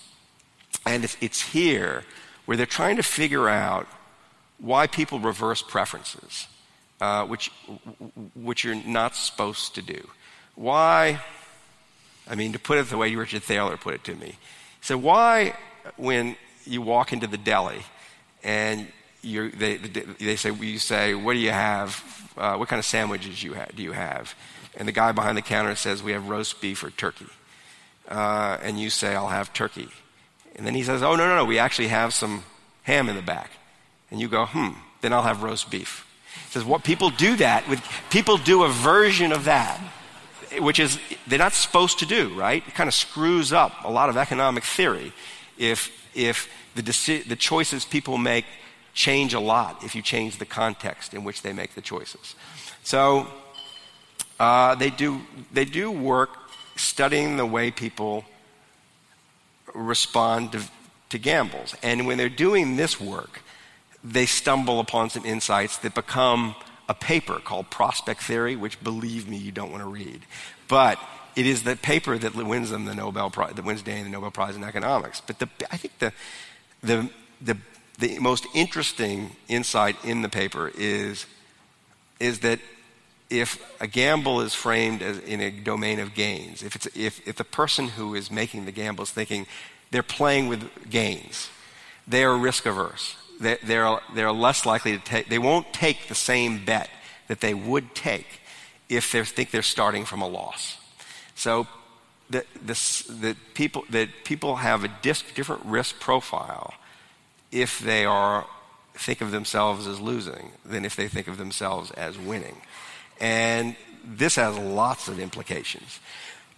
[0.86, 2.04] And it's, it's here
[2.46, 3.88] where they're trying to figure out
[4.58, 6.48] why people reverse preferences,
[7.00, 7.52] uh, which,
[8.36, 10.08] which you're not supposed to do.
[10.56, 11.20] Why,
[12.30, 14.36] I mean, to put it the way Richard Thaler put it to me, he
[14.82, 15.56] said, why,
[15.98, 16.36] when
[16.66, 17.82] you walk into the deli
[18.44, 18.88] and
[19.24, 22.04] they, they say, you say, what do you have?
[22.38, 24.34] Uh, what kind of sandwiches you do you have?
[24.76, 27.28] And the guy behind the counter says, we have roast beef or turkey.
[28.08, 29.90] Uh, and you say, I'll have turkey.
[30.56, 32.44] And then he says, oh, no, no, no, we actually have some
[32.84, 33.52] ham in the back.
[34.10, 36.08] And you go, hmm, then I'll have roast beef.
[36.46, 39.80] He says, what people do that with, people do a version of that,
[40.60, 42.66] which is, they're not supposed to do, right?
[42.66, 45.14] It kind of screws up a lot of economic theory
[45.58, 48.46] if if the, deci- the choices people make
[48.94, 52.36] change a lot if you change the context in which they make the choices.
[52.84, 53.28] So
[54.42, 55.22] uh, they, do,
[55.54, 56.32] they do work
[56.76, 58.26] studying the way people
[59.76, 60.64] respond to,
[61.10, 61.76] to gambles.
[61.84, 63.44] And when they're doing this work,
[64.04, 66.56] they stumble upon some insights that become
[66.90, 70.22] a paper called Prospect Theory, which believe me, you don't want to read.
[70.68, 70.98] But
[71.36, 74.32] it is the paper that wins them the Nobel Prize, that wins Danny the Nobel
[74.32, 75.22] Prize in economics.
[75.22, 76.14] But the, I think the,
[76.82, 77.08] the,
[77.40, 77.58] the,
[78.00, 81.28] the most interesting insight in the paper is,
[82.20, 82.60] is that
[83.32, 87.46] if a gamble is framed as in a domain of gains, if, if, if the
[87.46, 89.48] person who is making the gamble is thinking
[89.90, 91.50] they're playing with gains,
[92.08, 93.16] they are risk averse.
[93.40, 96.90] They, they're, they're less likely to take, they won't take the same bet
[97.30, 98.42] that they would take
[98.90, 100.78] if they think they're starting from a loss.
[101.36, 101.68] So
[102.30, 102.46] that,
[103.54, 103.86] people,
[104.26, 106.74] people have a different risk profile
[107.52, 108.46] if they are,
[108.94, 112.58] think of themselves as losing than if they think of themselves as winning.
[113.22, 116.00] And this has lots of implications.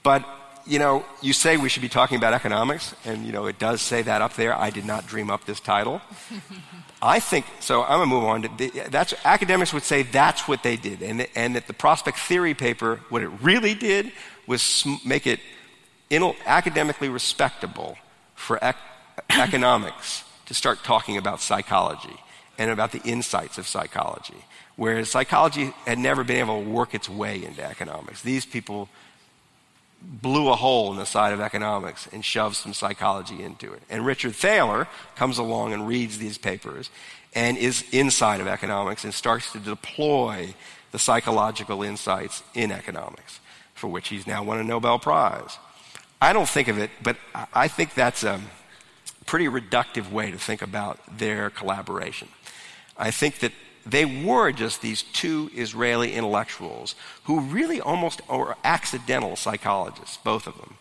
[0.02, 0.26] But
[0.66, 3.82] you know, you say we should be talking about economics, and, you know, it does
[3.82, 4.58] say that up there.
[4.58, 6.02] I did not dream up this title.
[7.02, 8.42] I think, so I'm going to move on.
[8.44, 12.18] To the, that's, academics would say that's what they did, and, and that the prospect
[12.18, 14.12] theory paper, what it really did
[14.48, 15.42] was make it
[16.10, 17.98] in, academically respectable
[18.36, 18.78] for ec-
[19.30, 22.18] economics to start talking about psychology
[22.58, 24.46] and about the insights of psychology,
[24.76, 28.22] whereas psychology had never been able to work its way into economics.
[28.22, 28.90] These people
[30.02, 33.82] blew a hole in the side of economics and shoved some psychology into it.
[33.90, 36.90] And Richard Thaler comes along and reads these papers
[37.34, 40.54] and is inside of economics and starts to deploy
[40.92, 43.40] the psychological insights in economics,
[43.74, 45.58] for which he's now won a Nobel Prize.
[46.22, 47.18] I don't think of it, but
[47.54, 48.40] I think that's a
[49.26, 52.28] pretty reductive way to think about their collaboration.
[52.98, 53.52] I think that
[53.86, 60.58] they were just these two Israeli intellectuals who really almost were accidental psychologists, both of
[60.58, 60.76] them,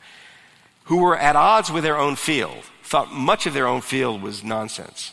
[0.85, 4.45] who were at odds with their own field, thought much of their own field was
[4.45, 5.13] nonsense,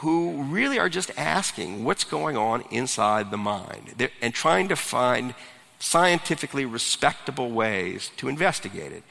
[0.00, 4.76] who really are just asking what's going on inside the mind They're, and trying to
[4.76, 5.34] find
[5.78, 9.04] scientifically respectable ways to investigate it.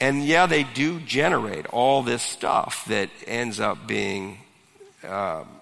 [0.00, 4.38] And yeah, they do generate all this stuff that ends up being.
[5.02, 5.57] Um,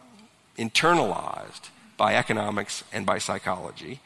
[0.58, 4.00] internalized by economics and by psychology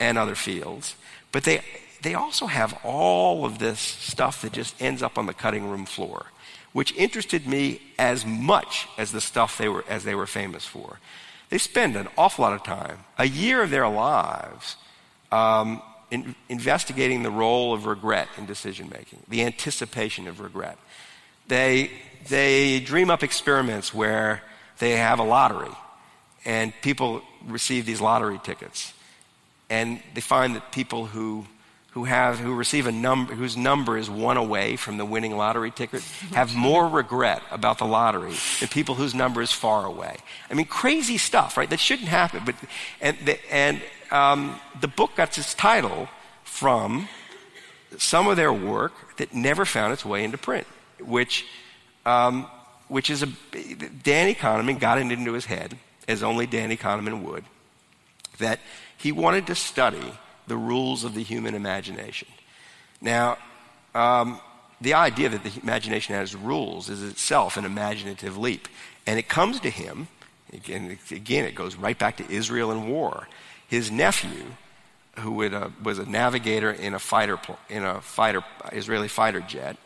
[0.00, 0.96] and other fields.
[1.30, 1.62] But they,
[2.02, 5.86] they also have all of this stuff that just ends up on the cutting room
[5.86, 6.26] floor,
[6.72, 10.98] which interested me as much as the stuff they were, as they were famous for.
[11.50, 14.76] They spend an awful lot of time, a year of their lives,
[15.30, 20.78] um, in, investigating the role of regret in decision making, the anticipation of regret.
[21.48, 21.90] They,
[22.28, 24.42] they dream up experiments where
[24.78, 25.74] they have a lottery
[26.44, 28.92] and people receive these lottery tickets.
[29.70, 31.46] And they find that people who,
[31.92, 35.70] who, have, who receive a number, whose number is one away from the winning lottery
[35.70, 36.02] ticket
[36.34, 40.16] have more regret about the lottery than people whose number is far away.
[40.50, 41.70] I mean, crazy stuff, right?
[41.70, 42.42] That shouldn't happen.
[42.44, 42.56] But,
[43.00, 43.80] and the, and
[44.10, 46.08] um, the book got its title
[46.44, 47.08] from
[47.98, 50.66] some of their work that never found its way into print,
[51.00, 51.46] which,
[52.04, 52.46] um,
[52.88, 53.26] which is a,
[54.02, 55.76] Danny Kahneman got it into his head
[56.08, 57.44] as only Danny Kahneman would,
[58.38, 58.60] that
[58.96, 60.12] he wanted to study
[60.46, 62.28] the rules of the human imagination.
[63.00, 63.38] Now,
[63.94, 64.40] um,
[64.80, 68.68] the idea that the imagination has rules is itself an imaginative leap.
[69.06, 70.08] And it comes to him,
[70.52, 73.28] again, again it goes right back to Israel and war.
[73.68, 74.44] His nephew,
[75.18, 77.38] who uh, was a navigator in a fighter,
[77.68, 78.42] in a fighter,
[78.72, 79.76] Israeli fighter jet,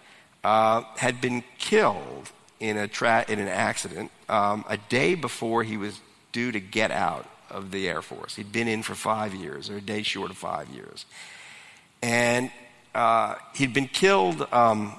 [0.42, 5.76] uh, had been killed in, a tra- in an accident um, a day before he
[5.76, 6.00] was
[6.36, 8.36] due to get out of the Air Force.
[8.36, 11.06] He'd been in for five years, or a day short of five years.
[12.02, 12.50] And
[12.94, 14.92] uh, he'd been killed um,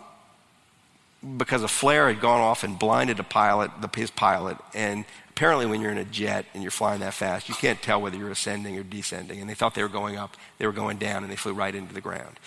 [1.38, 4.58] because a flare had gone off and blinded a pilot, the, his pilot.
[4.74, 8.02] And apparently, when you're in a jet and you're flying that fast, you can't tell
[8.02, 9.40] whether you're ascending or descending.
[9.40, 11.76] And they thought they were going up, they were going down, and they flew right
[11.76, 12.40] into the ground.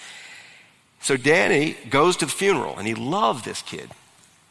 [1.01, 3.88] So Danny goes to the funeral, and he loved this kid.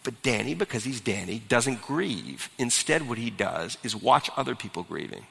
[0.04, 2.50] But Danny, because he's Danny, doesn't grieve.
[2.58, 5.26] Instead, what he does is watch other people grieving.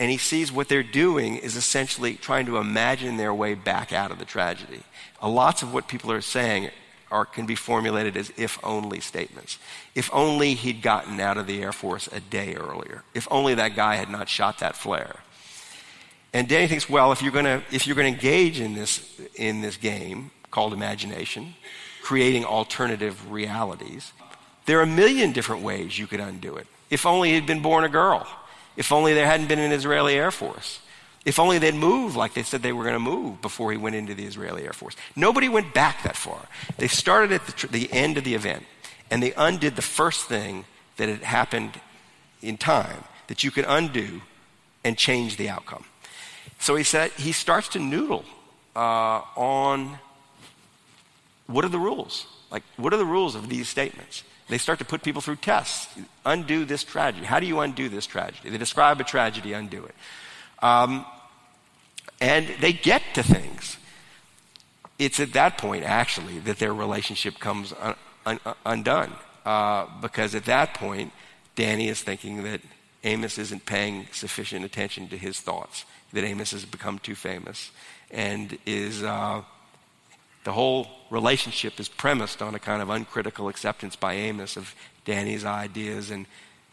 [0.00, 4.12] And he sees what they're doing is essentially trying to imagine their way back out
[4.12, 4.82] of the tragedy.
[5.20, 6.70] A lots of what people are saying
[7.10, 9.58] are, can be formulated as if only statements.
[9.94, 13.02] If only he'd gotten out of the Air Force a day earlier.
[13.14, 15.16] If only that guy had not shot that flare.
[16.32, 19.20] And Danny thinks, well, if you're going to if you're going to engage in this
[19.34, 21.54] in this game called imagination,
[22.08, 24.14] creating alternative realities.
[24.64, 26.66] There are a million different ways you could undo it.
[26.88, 28.26] If only he'd been born a girl.
[28.78, 30.80] If only there hadn't been an Israeli Air Force.
[31.26, 33.94] If only they'd moved like they said they were going to move before he went
[33.94, 34.96] into the Israeli Air Force.
[35.16, 36.40] Nobody went back that far.
[36.78, 38.64] They started at the, tr- the end of the event
[39.10, 40.64] and they undid the first thing
[40.96, 41.78] that had happened
[42.40, 44.22] in time that you could undo
[44.82, 45.84] and change the outcome.
[46.58, 48.24] So he said he starts to noodle
[48.74, 49.98] uh, on
[51.48, 52.26] what are the rules?
[52.50, 54.22] Like, what are the rules of these statements?
[54.48, 55.88] They start to put people through tests.
[56.24, 57.26] Undo this tragedy.
[57.26, 58.50] How do you undo this tragedy?
[58.50, 59.94] They describe a tragedy, undo it.
[60.62, 61.04] Um,
[62.20, 63.76] and they get to things.
[64.98, 67.96] It's at that point, actually, that their relationship comes un-
[68.26, 69.12] un- undone.
[69.44, 71.12] Uh, because at that point,
[71.54, 72.60] Danny is thinking that
[73.04, 77.70] Amos isn't paying sufficient attention to his thoughts, that Amos has become too famous,
[78.10, 79.02] and is.
[79.02, 79.42] Uh,
[80.48, 84.74] the whole relationship is premised on a kind of uncritical acceptance by Amos of
[85.04, 86.24] Danny's ideas, and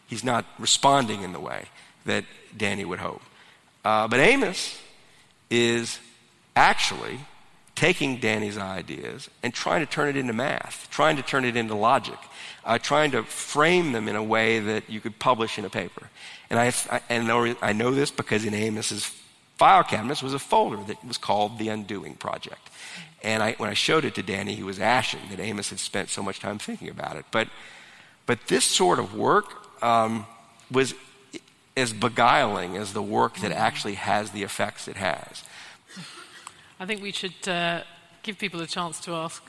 [0.06, 1.66] he's not responding in the way
[2.06, 2.24] that
[2.56, 3.20] Danny would hope.
[3.84, 4.80] Uh, but Amos
[5.50, 5.98] is
[6.56, 7.20] actually
[7.74, 11.74] taking Danny's ideas and trying to turn it into math, trying to turn it into
[11.74, 12.18] logic,
[12.64, 16.08] uh, trying to frame them in a way that you could publish in a paper.
[16.48, 19.04] And I, I, and I know this because in Amos's
[19.58, 22.70] file cabinets was a folder that was called the Undoing Project.
[23.26, 26.10] And I, when I showed it to Danny, he was ashen that Amos had spent
[26.10, 27.24] so much time thinking about it.
[27.32, 27.48] But,
[28.24, 30.26] but this sort of work um,
[30.70, 30.94] was
[31.76, 35.42] as beguiling as the work that actually has the effects it has.
[36.78, 37.82] I think we should uh,
[38.22, 39.42] give people a chance to ask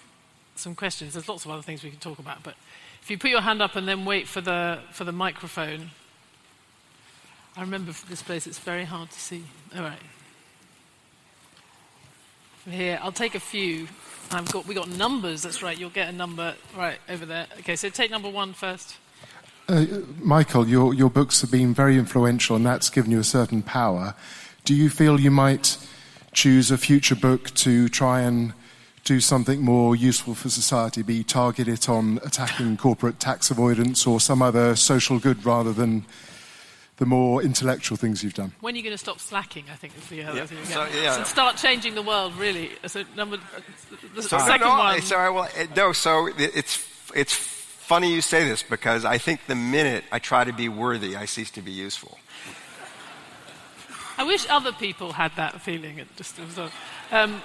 [0.56, 1.14] some questions.
[1.14, 2.56] There's lots of other things we can talk about, but
[3.04, 5.92] if you put your hand up and then wait for the, for the microphone.
[7.56, 9.44] I remember from this place, it's very hard to see.
[9.76, 10.00] All right.
[12.70, 13.88] Here, I'll take a few.
[14.32, 15.78] I've got, we got numbers, that's right.
[15.78, 17.48] You'll get a number right over there.
[17.60, 18.98] Okay, so take number one first.
[19.70, 19.86] Uh,
[20.20, 24.16] Michael, your, your books have been very influential, and that's given you a certain power.
[24.66, 25.78] Do you feel you might
[26.34, 28.54] choose a future book to try and
[29.06, 34.42] do something more useful for society, be targeted on attacking corporate tax avoidance or some
[34.42, 36.06] other social good rather than
[36.98, 38.52] the more intellectual things you've done.
[38.60, 39.66] When are you going to stop slacking?
[39.72, 40.48] I think is the other yep.
[40.48, 40.66] thing.
[40.66, 41.18] So, yeah.
[41.18, 42.72] so start changing the world, really.
[42.88, 43.38] So number
[44.16, 45.02] the so, second no, one.
[45.02, 45.94] Sorry, well, no.
[45.94, 46.84] So it's
[47.16, 51.16] it's funny you say this because I think the minute I try to be worthy,
[51.16, 52.18] I cease to be useful.
[54.18, 56.00] I wish other people had that feeling.
[56.00, 56.72] It just was.
[57.12, 57.42] Um,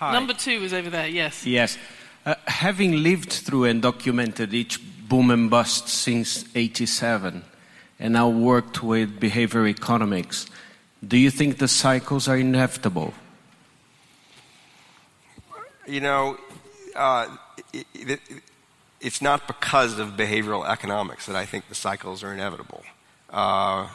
[0.00, 1.06] number two was over there.
[1.06, 1.46] Yes.
[1.46, 1.78] Yes.
[2.24, 7.44] Uh, having lived through and documented each boom and bust since '87
[7.98, 10.46] and now worked with behavior economics,
[11.06, 13.14] do you think the cycles are inevitable?
[15.86, 16.36] You know,
[16.94, 17.36] uh,
[17.72, 18.20] it, it,
[19.00, 22.82] it's not because of behavioral economics that I think the cycles are inevitable.
[23.30, 23.88] Uh,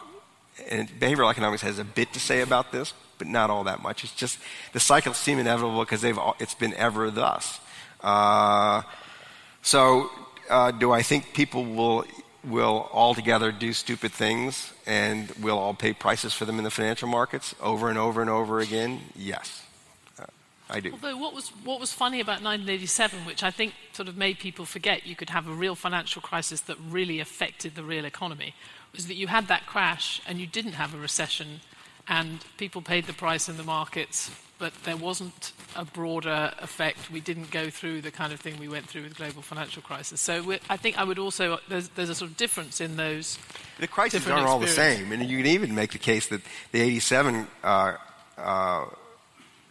[0.70, 4.04] and behavioral economics has a bit to say about this, but not all that much.
[4.04, 4.40] It's just
[4.74, 7.60] the cycles seem inevitable because they've it's been ever thus.
[8.02, 8.84] Uh,
[9.62, 10.10] so,
[10.50, 12.06] uh, do I think people will
[12.44, 17.08] will altogether do stupid things and we'll all pay prices for them in the financial
[17.08, 19.00] markets over and over and over again?
[19.16, 19.64] Yes.
[20.20, 20.26] Uh,
[20.70, 20.92] I do.
[20.92, 24.66] Although what was what was funny about 1987, which I think sort of made people
[24.66, 28.56] forget you could have a real financial crisis that really affected the real economy,
[28.94, 31.62] was that you had that crash and you didn't have a recession,
[32.08, 34.32] and people paid the price in the markets
[34.62, 37.10] but there wasn't a broader effect.
[37.10, 39.82] We didn't go through the kind of thing we went through with the global financial
[39.82, 40.22] crisis.
[40.22, 43.40] So I think I would also, there's, there's, a sort of difference in those.
[43.80, 45.12] The crises aren't all the same.
[45.12, 46.42] And you can even make the case that
[46.72, 47.96] the 87 uh,
[48.38, 48.86] uh,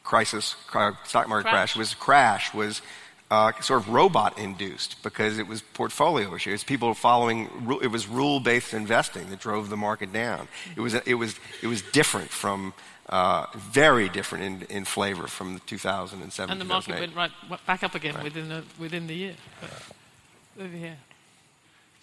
[0.02, 1.74] crisis, uh, stock market crash.
[1.74, 2.82] crash was crash was
[3.30, 6.64] uh, sort of robot induced because it was portfolio issues.
[6.64, 7.48] People following,
[7.80, 10.48] it was rule based investing that drove the market down.
[10.74, 12.74] It was, it was, it was different from
[13.10, 16.50] uh, very different in, in, flavor from the 2007.
[16.50, 17.30] And the market went right
[17.66, 18.24] back up again right.
[18.24, 19.34] within the within the year.
[19.60, 20.96] But over here.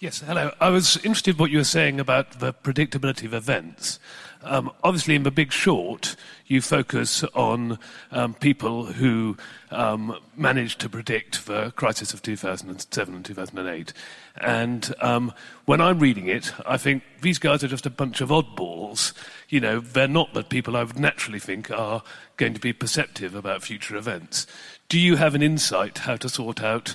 [0.00, 0.52] Yes, hello.
[0.60, 3.98] I was interested in what you were saying about the predictability of events.
[4.44, 6.14] Um, obviously, in The Big Short,
[6.46, 7.80] you focus on
[8.12, 9.36] um, people who
[9.72, 13.92] um, managed to predict the crisis of 2007 and 2008.
[14.40, 15.32] And um,
[15.64, 19.12] when I'm reading it, I think these guys are just a bunch of oddballs.
[19.48, 22.02] You know, they're not the people I would naturally think are
[22.36, 24.46] going to be perceptive about future events.
[24.88, 26.94] Do you have an insight how to sort out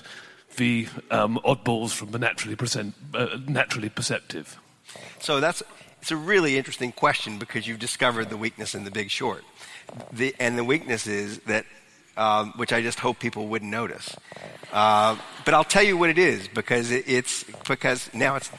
[0.56, 4.58] the um, oddballs from the naturally, present, uh, naturally perceptive?
[5.20, 5.62] So that's
[6.04, 9.42] it's a really interesting question because you've discovered the weakness in the big short.
[10.12, 11.64] The, and the weakness is that,
[12.16, 14.16] um, which I just hope people wouldn't notice.
[14.72, 18.50] Uh, but I'll tell you what it is because it, it's because now it's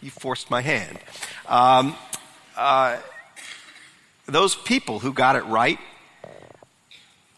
[0.00, 0.98] you forced my hand.
[1.46, 1.96] Um,
[2.56, 2.98] uh,
[4.26, 5.78] those people who got it right,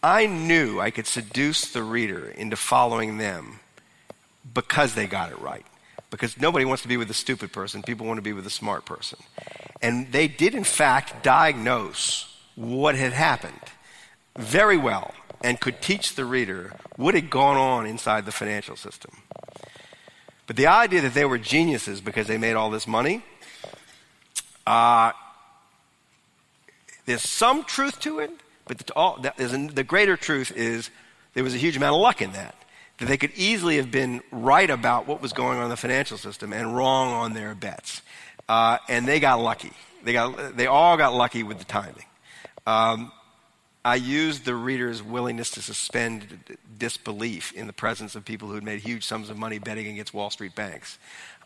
[0.03, 3.59] I knew I could seduce the reader into following them
[4.53, 5.65] because they got it right.
[6.11, 8.51] Because nobody wants to be with a stupid person, people want to be with a
[8.51, 9.19] smart person.
[9.81, 13.59] And they did, in fact, diagnose what had happened
[14.37, 15.13] very well
[15.45, 19.11] and could teach the reader what had gone on inside the financial system.
[20.47, 23.23] But the idea that they were geniuses because they made all this money,
[24.65, 25.11] uh,
[27.05, 28.31] there's some truth to it,
[28.67, 30.89] but the, all, the greater truth is
[31.35, 32.55] there was a huge amount of luck in that
[32.97, 36.17] that they could easily have been right about what was going on in the financial
[36.17, 38.01] system and wrong on their bets.
[38.47, 39.73] Uh, and they got lucky.
[40.03, 42.05] They, got, they all got lucky with the timing.
[42.65, 43.11] Um,
[43.85, 48.63] I used the reader's willingness to suspend disbelief in the presence of people who had
[48.63, 50.97] made huge sums of money betting against Wall Street banks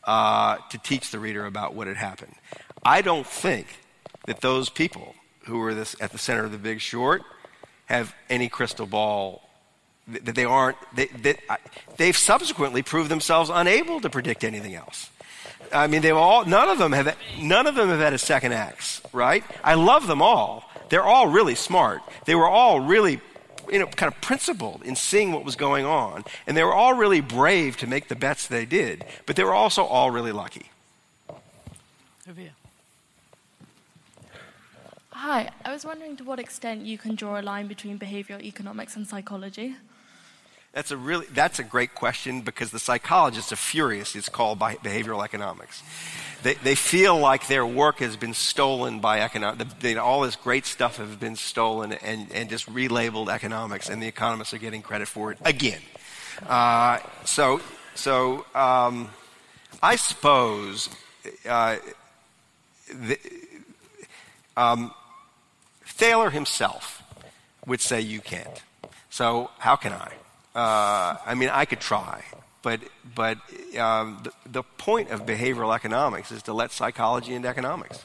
[0.06, 2.34] uh, to teach the reader about what had happened.
[2.82, 3.68] I don't think
[4.26, 5.16] that those people
[5.48, 7.24] who were this, at the center of the big short
[7.88, 9.42] have any crystal ball
[10.08, 11.36] that they aren't they, they,
[11.98, 15.10] they've subsequently proved themselves unable to predict anything else
[15.72, 18.52] i mean they've all none of them have none of them have had a second
[18.52, 22.02] acts right i love them all they're all really smart.
[22.26, 23.22] They were all really
[23.72, 26.94] you know kind of principled in seeing what was going on and they were all
[26.94, 30.72] really brave to make the bets they did but they were also all really lucky.
[32.28, 32.52] Over here
[35.22, 38.96] Hi, I was wondering to what extent you can draw a line between behavioral economics
[38.96, 39.76] and psychology.
[40.74, 44.16] That's a really that's a great question because the psychologists are furious.
[44.16, 45.82] It's called behavioral economics.
[46.44, 49.98] They, they feel like their work has been stolen by economics.
[49.98, 54.54] All this great stuff has been stolen and, and just relabeled economics, and the economists
[54.54, 55.82] are getting credit for it again.
[56.48, 57.60] Uh, so,
[57.96, 59.10] so um,
[59.84, 60.90] I suppose
[61.48, 61.76] uh,
[62.94, 63.20] the,
[64.56, 64.94] um,
[65.86, 67.04] Thaler himself
[67.66, 68.62] would say you can't.
[69.10, 70.14] So how can I?
[70.60, 72.24] Uh, I mean, I could try,
[72.62, 72.82] but
[73.16, 73.38] but
[73.78, 78.03] um, the, the point of behavioral economics is to let psychology into economics.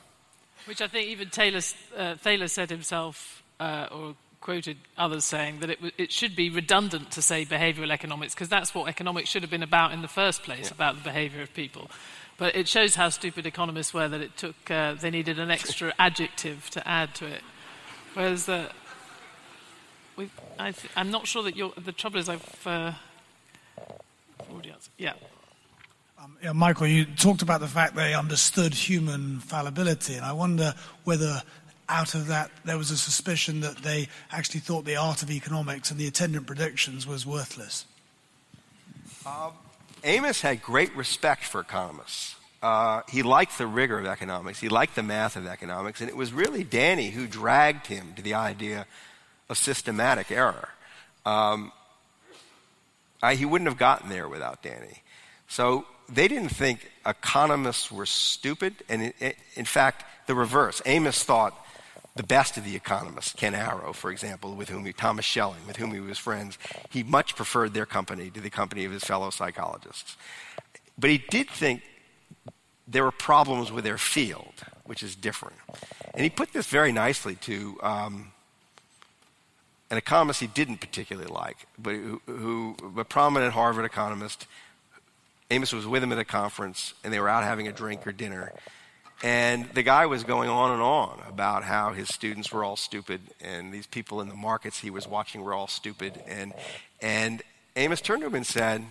[0.66, 1.60] Which I think even Taylor,
[1.96, 6.48] uh, Thaler said himself, uh, or quoted others saying that it, w- it should be
[6.48, 10.08] redundant to say behavioral economics because that's what economics should have been about in the
[10.08, 10.74] first place, yeah.
[10.74, 11.90] about the behavior of people.
[12.36, 15.92] But it shows how stupid economists were that it took, uh, they needed an extra
[15.98, 17.42] adjective to add to it.
[18.14, 18.46] Whereas
[20.16, 22.92] the, I am not sure that you're, the trouble is I've uh,
[24.50, 24.92] already answered.
[24.98, 25.14] Yeah.
[26.22, 30.74] Um, yeah, Michael, you talked about the fact they understood human fallibility, and I wonder
[31.04, 31.42] whether
[31.88, 35.90] out of that there was a suspicion that they actually thought the art of economics
[35.90, 37.84] and the attendant predictions was worthless.
[39.26, 39.52] Um,
[40.02, 44.58] Amos had great respect for economists uh, he liked the rigor of economics.
[44.58, 46.00] He liked the math of economics.
[46.00, 48.86] And it was really Danny who dragged him to the idea
[49.54, 50.68] of systematic error.
[51.24, 51.70] Um,
[53.22, 55.02] I, he wouldn't have gotten there without Danny.
[55.48, 58.74] So they didn't think economists were stupid.
[58.88, 59.14] And
[59.54, 60.82] in fact, the reverse.
[60.84, 61.54] Amos thought
[62.16, 65.76] the best of the economists, Ken Arrow, for example, with whom he, Thomas Schelling, with
[65.76, 66.58] whom he was friends,
[66.90, 70.16] he much preferred their company to the company of his fellow psychologists.
[70.98, 71.82] But he did think
[72.86, 75.56] there were problems with their field, which is different.
[76.12, 78.32] And he put this very nicely to um,
[79.94, 84.48] an economist he didn't particularly like, but who, who, a prominent Harvard economist.
[85.50, 88.10] Amos was with him at a conference, and they were out having a drink or
[88.10, 88.52] dinner.
[89.22, 93.20] And the guy was going on and on about how his students were all stupid,
[93.40, 96.20] and these people in the markets he was watching were all stupid.
[96.26, 96.52] And,
[97.00, 97.40] and
[97.76, 98.84] Amos turned to him and said,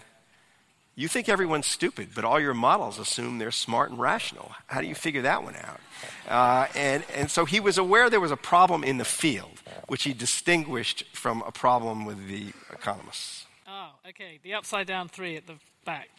[0.96, 4.52] you think everyone's stupid, but all your models assume they're smart and rational.
[4.68, 5.80] How do you figure that one out?
[6.28, 10.04] Uh, and, and so he was aware there was a problem in the field, which
[10.04, 13.48] he distinguished from a problem with the economists.
[13.68, 14.40] Oh, okay.
[14.44, 16.10] The upside down three at the back.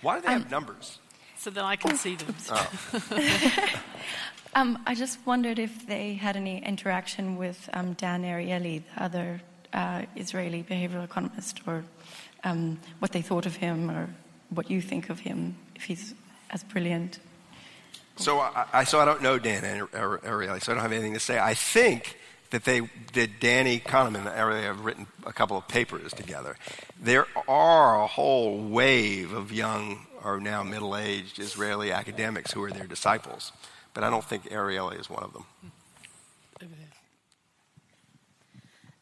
[0.00, 0.98] Why do they um, have numbers?
[1.36, 2.34] So that I can see them.
[2.50, 2.70] Oh.
[4.54, 9.42] um, I just wondered if they had any interaction with um, Dan Ariely, the other
[9.74, 11.84] uh, Israeli behavioral economist, or
[12.44, 14.08] um, what they thought of him or
[14.50, 16.14] what you think of him, if he's
[16.50, 17.18] as brilliant.
[18.16, 21.20] So I, I so I don't know Dan Ariely, so I don't have anything to
[21.20, 21.38] say.
[21.38, 22.16] I think
[22.50, 22.82] that they
[23.12, 26.56] did Danny Kahneman and Ariely have written a couple of papers together.
[27.00, 32.86] There are a whole wave of young or now middle-aged Israeli academics who are their
[32.86, 33.52] disciples,
[33.92, 35.44] but I don't think Ariely is one of them.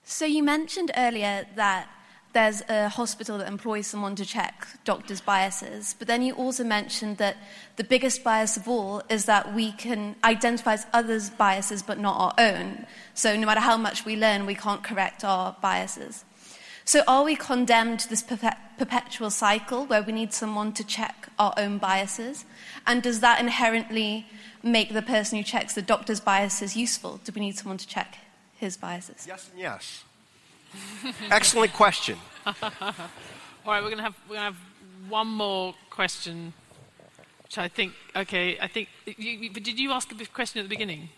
[0.05, 1.89] So you mentioned earlier that
[2.33, 5.95] there's a hospital that employs someone to check doctors' biases.
[5.99, 7.37] But then you also mentioned that
[7.77, 12.35] the biggest bias of all is that we can identify others' biases but not our
[12.39, 12.87] own.
[13.15, 16.25] So no matter how much we learn, we can't correct our biases.
[16.85, 21.55] So are we condemned to this perpetual cycle where we need someone to check our
[21.57, 22.45] own biases?
[22.87, 24.27] And does that inherently
[24.63, 27.21] make the person who checks the doctor's biases useful?
[27.23, 28.19] Do we need someone to check
[28.57, 29.27] his biases?
[29.29, 30.05] Yes and yes.
[31.31, 32.19] Excellent question.
[32.47, 32.55] All
[33.67, 34.57] right, we're going to have we're going to have
[35.09, 36.53] one more question,
[37.45, 37.93] which I think.
[38.17, 38.89] Okay, I think.
[39.05, 41.09] You, but did you ask a question at the beginning?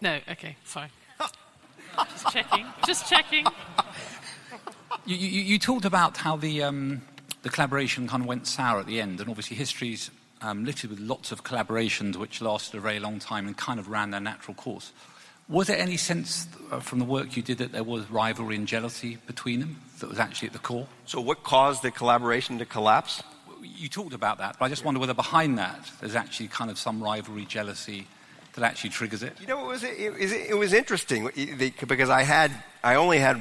[0.00, 0.18] No.
[0.30, 0.88] Okay, sorry.
[2.10, 2.66] Just checking.
[2.86, 3.46] Just checking.
[5.04, 7.02] You, you, you talked about how the um,
[7.42, 10.10] the collaboration kind of went sour at the end, and obviously history's
[10.42, 13.88] um, littered with lots of collaborations which lasted a very long time and kind of
[13.88, 14.92] ran their natural course.
[15.48, 18.66] Was there any sense uh, from the work you did that there was rivalry and
[18.66, 20.88] jealousy between them that was actually at the core?
[21.04, 23.22] So, what caused the collaboration to collapse?
[23.62, 26.78] You talked about that, but I just wonder whether behind that there's actually kind of
[26.78, 28.06] some rivalry, jealousy
[28.56, 29.34] that actually triggers it?
[29.40, 31.30] You know, it was it, was, it was interesting
[31.86, 32.50] because I had
[32.82, 33.36] I only had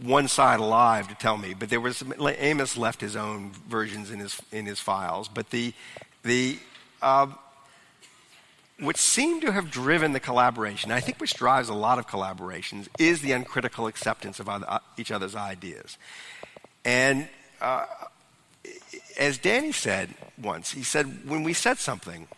[0.00, 4.20] one side alive to tell me, but there was Amos left his own versions in
[4.20, 5.28] his in his files.
[5.28, 5.74] But the
[6.22, 6.58] the
[7.02, 7.26] uh,
[8.80, 12.88] what seemed to have driven the collaboration, I think which drives a lot of collaborations,
[12.98, 15.98] is the uncritical acceptance of other, uh, each other's ideas.
[16.84, 17.28] And
[17.60, 17.86] uh,
[19.18, 22.28] as Danny said once, he said, when we said something,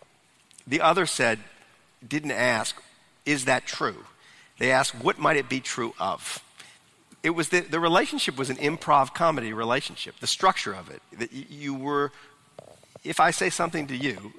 [0.67, 1.39] the other said,
[2.07, 2.81] didn't ask,
[3.25, 4.05] is that true?
[4.59, 6.43] They asked, what might it be true of?
[7.23, 11.01] It was the, the relationship was an improv comedy relationship, the structure of it.
[11.17, 12.11] That you were,
[13.03, 14.33] if I say something to you,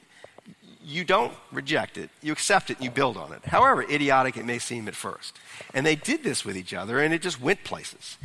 [0.86, 3.44] you don't reject it, you accept it, and you build on it.
[3.44, 5.36] However idiotic it may seem at first.
[5.74, 8.16] And they did this with each other, and it just went places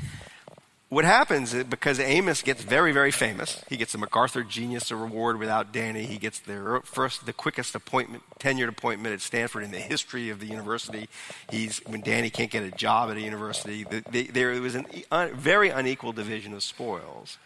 [0.92, 5.40] what happens is because Amos gets very, very famous, he gets the MacArthur Genius Award
[5.40, 6.06] without Danny.
[6.06, 10.42] He gets the first, the quickest appointment, tenured appointment at Stanford in the history of
[10.42, 11.08] the university.
[11.50, 13.86] He's when Danny can't get a job at a university.
[13.86, 17.38] The, the, there was a un, very unequal division of spoils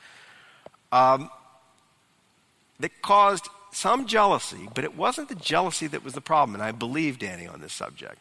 [0.92, 1.30] um,
[2.80, 6.56] that caused some jealousy, but it wasn't the jealousy that was the problem.
[6.56, 8.18] And I believe Danny on this subject.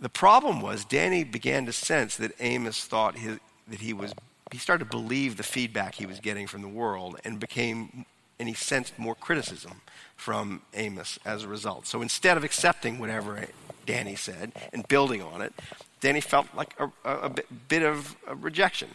[0.00, 3.38] The problem was Danny began to sense that Amos thought his,
[3.68, 4.12] that he was
[4.50, 8.04] he started to believe the feedback he was getting from the world and became
[8.38, 9.80] and he sensed more criticism
[10.16, 11.86] from Amos as a result.
[11.86, 13.46] So instead of accepting whatever
[13.86, 15.52] Danny said and building on it,
[16.00, 17.30] Danny felt like a, a, a
[17.68, 18.88] bit of a rejection.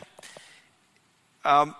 [1.46, 1.76] Um,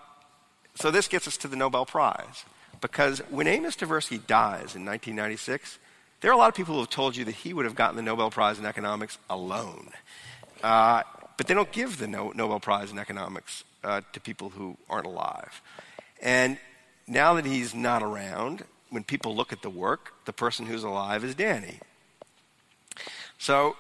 [0.76, 2.46] so this gets us to the Nobel Prize.
[2.82, 5.80] Because when Amos Tversky dies in 1996,
[6.22, 7.96] there are a lot of people who have told you that he would have gotten
[7.96, 9.90] the Nobel Prize in economics alone.
[10.62, 11.04] Uh,
[11.38, 15.62] but they don't give the Nobel Prize in economics uh, to people who aren't alive.
[16.22, 16.58] And
[17.08, 21.24] now that he's not around, when people look at the work, the person who's alive
[21.24, 21.80] is Danny.
[23.38, 23.78] So,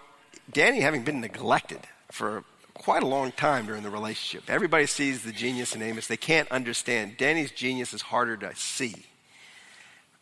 [0.52, 1.82] Danny, having been neglected
[2.12, 2.43] for
[2.80, 6.08] quite a long time during the relationship, everybody sees the genius in Amos.
[6.08, 7.18] They can't understand.
[7.18, 9.06] Danny's genius is harder to see.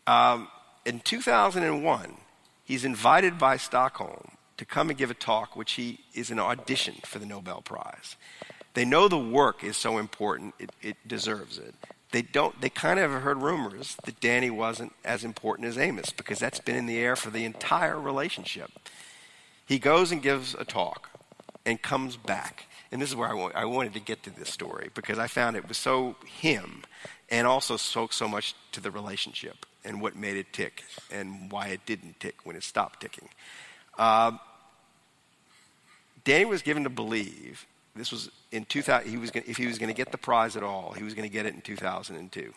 [0.06, 0.48] Um,
[0.86, 2.18] in 2001,
[2.66, 6.96] he's invited by Stockholm to come and give a talk, which he is an audition
[7.06, 8.16] for the Nobel Prize.
[8.74, 11.74] They know the work is so important, it, it deserves it.
[12.12, 12.60] They don't.
[12.62, 16.60] They kind of have heard rumors that Danny wasn't as important as Amos because that's
[16.60, 18.72] been in the air for the entire relationship.
[19.66, 21.10] He goes and gives a talk,
[21.68, 22.66] and comes back.
[22.92, 25.28] And this is where I, want, I wanted to get to this story because I
[25.28, 26.84] found it was so him,
[27.30, 31.68] and also spoke so much to the relationship and what made it tick and why
[31.68, 33.28] it didn't tick when it stopped ticking.
[33.98, 34.32] Uh,
[36.24, 37.66] Danny was given to believe
[37.96, 39.10] this was in 2000.
[39.10, 41.14] He was gonna, if he was going to get the prize at all, he was
[41.14, 42.54] going to get it in 2002.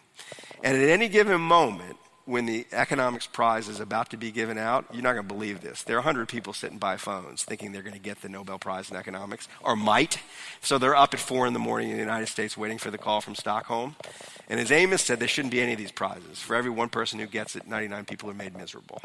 [0.62, 1.96] And at any given moment,
[2.26, 5.62] when the economics prize is about to be given out, you're not going to believe
[5.62, 5.82] this.
[5.82, 8.90] There are 100 people sitting by phones thinking they're going to get the Nobel Prize
[8.90, 10.20] in economics, or might.
[10.60, 12.98] So they're up at 4 in the morning in the United States waiting for the
[12.98, 13.96] call from Stockholm.
[14.48, 16.38] And as Amos said, there shouldn't be any of these prizes.
[16.38, 19.00] For every one person who gets it, 99 people are made miserable.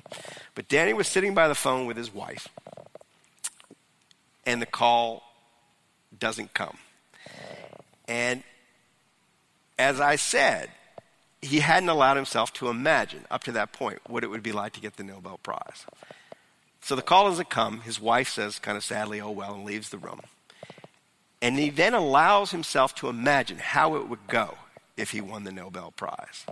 [0.53, 2.49] But Danny was sitting by the phone with his wife,
[4.45, 5.24] and the call
[6.20, 6.78] doesn't come.
[8.07, 8.43] And
[9.80, 10.70] as I said,
[11.46, 14.74] he hadn't allowed himself to imagine up to that point what it would be like
[14.74, 15.86] to get the Nobel Prize.
[16.82, 17.82] So the call doesn't come.
[17.82, 20.22] His wife says, kind of sadly, oh well, and leaves the room.
[21.41, 24.56] And he then allows himself to imagine how it would go
[24.98, 26.46] if he won the Nobel Prize.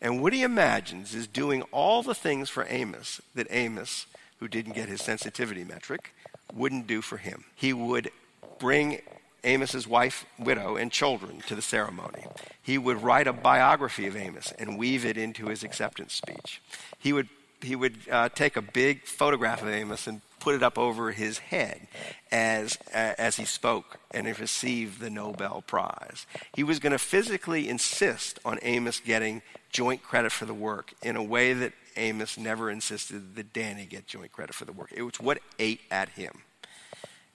[0.00, 4.06] And what he imagines is doing all the things for Amos that Amos,
[4.38, 6.14] who didn't get his sensitivity metric,
[6.54, 7.44] wouldn't do for him.
[7.54, 8.10] He would
[8.58, 9.00] bring
[9.44, 12.24] Amos's wife, widow, and children to the ceremony.
[12.62, 16.60] He would write a biography of Amos and weave it into his acceptance speech.
[16.98, 17.28] He would,
[17.62, 21.38] he would uh, take a big photograph of Amos and put it up over his
[21.38, 21.86] head
[22.32, 26.26] as, uh, as he spoke and received the Nobel Prize.
[26.54, 31.16] He was going to physically insist on Amos getting joint credit for the work in
[31.16, 34.90] a way that Amos never insisted that Danny get joint credit for the work.
[34.92, 36.42] It was what ate at him.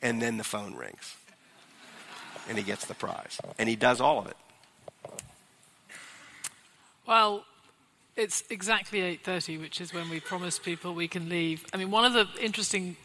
[0.02, 1.16] And then the phone rings
[2.48, 3.40] and he gets the prize.
[3.58, 4.38] And he does all of it.
[7.08, 7.46] Well,
[8.16, 11.66] it's exactly 8:30, which is when we promise people we can leave.
[11.74, 12.98] I mean, one of the interesting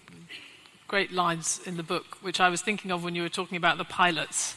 [0.88, 3.78] great lines in the book, which I was thinking of when you were talking about
[3.78, 4.56] the pilots,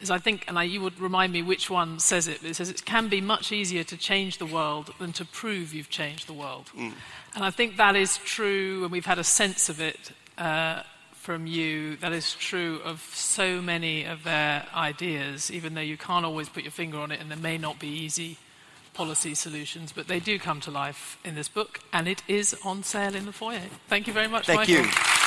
[0.00, 2.56] is I think, and I, you would remind me which one says it, but it
[2.56, 6.26] says it can be much easier to change the world than to prove you've changed
[6.26, 6.70] the world.
[6.76, 6.92] Mm.
[7.34, 10.82] And I think that is true, and we've had a sense of it uh,
[11.26, 16.24] from you that is true of so many of their ideas, even though you can't
[16.24, 18.38] always put your finger on it and there may not be easy
[18.94, 22.84] policy solutions, but they do come to life in this book, and it is on
[22.84, 23.60] sale in the foyer.
[23.88, 24.84] Thank you very much, Thank Michael.
[24.84, 25.25] you.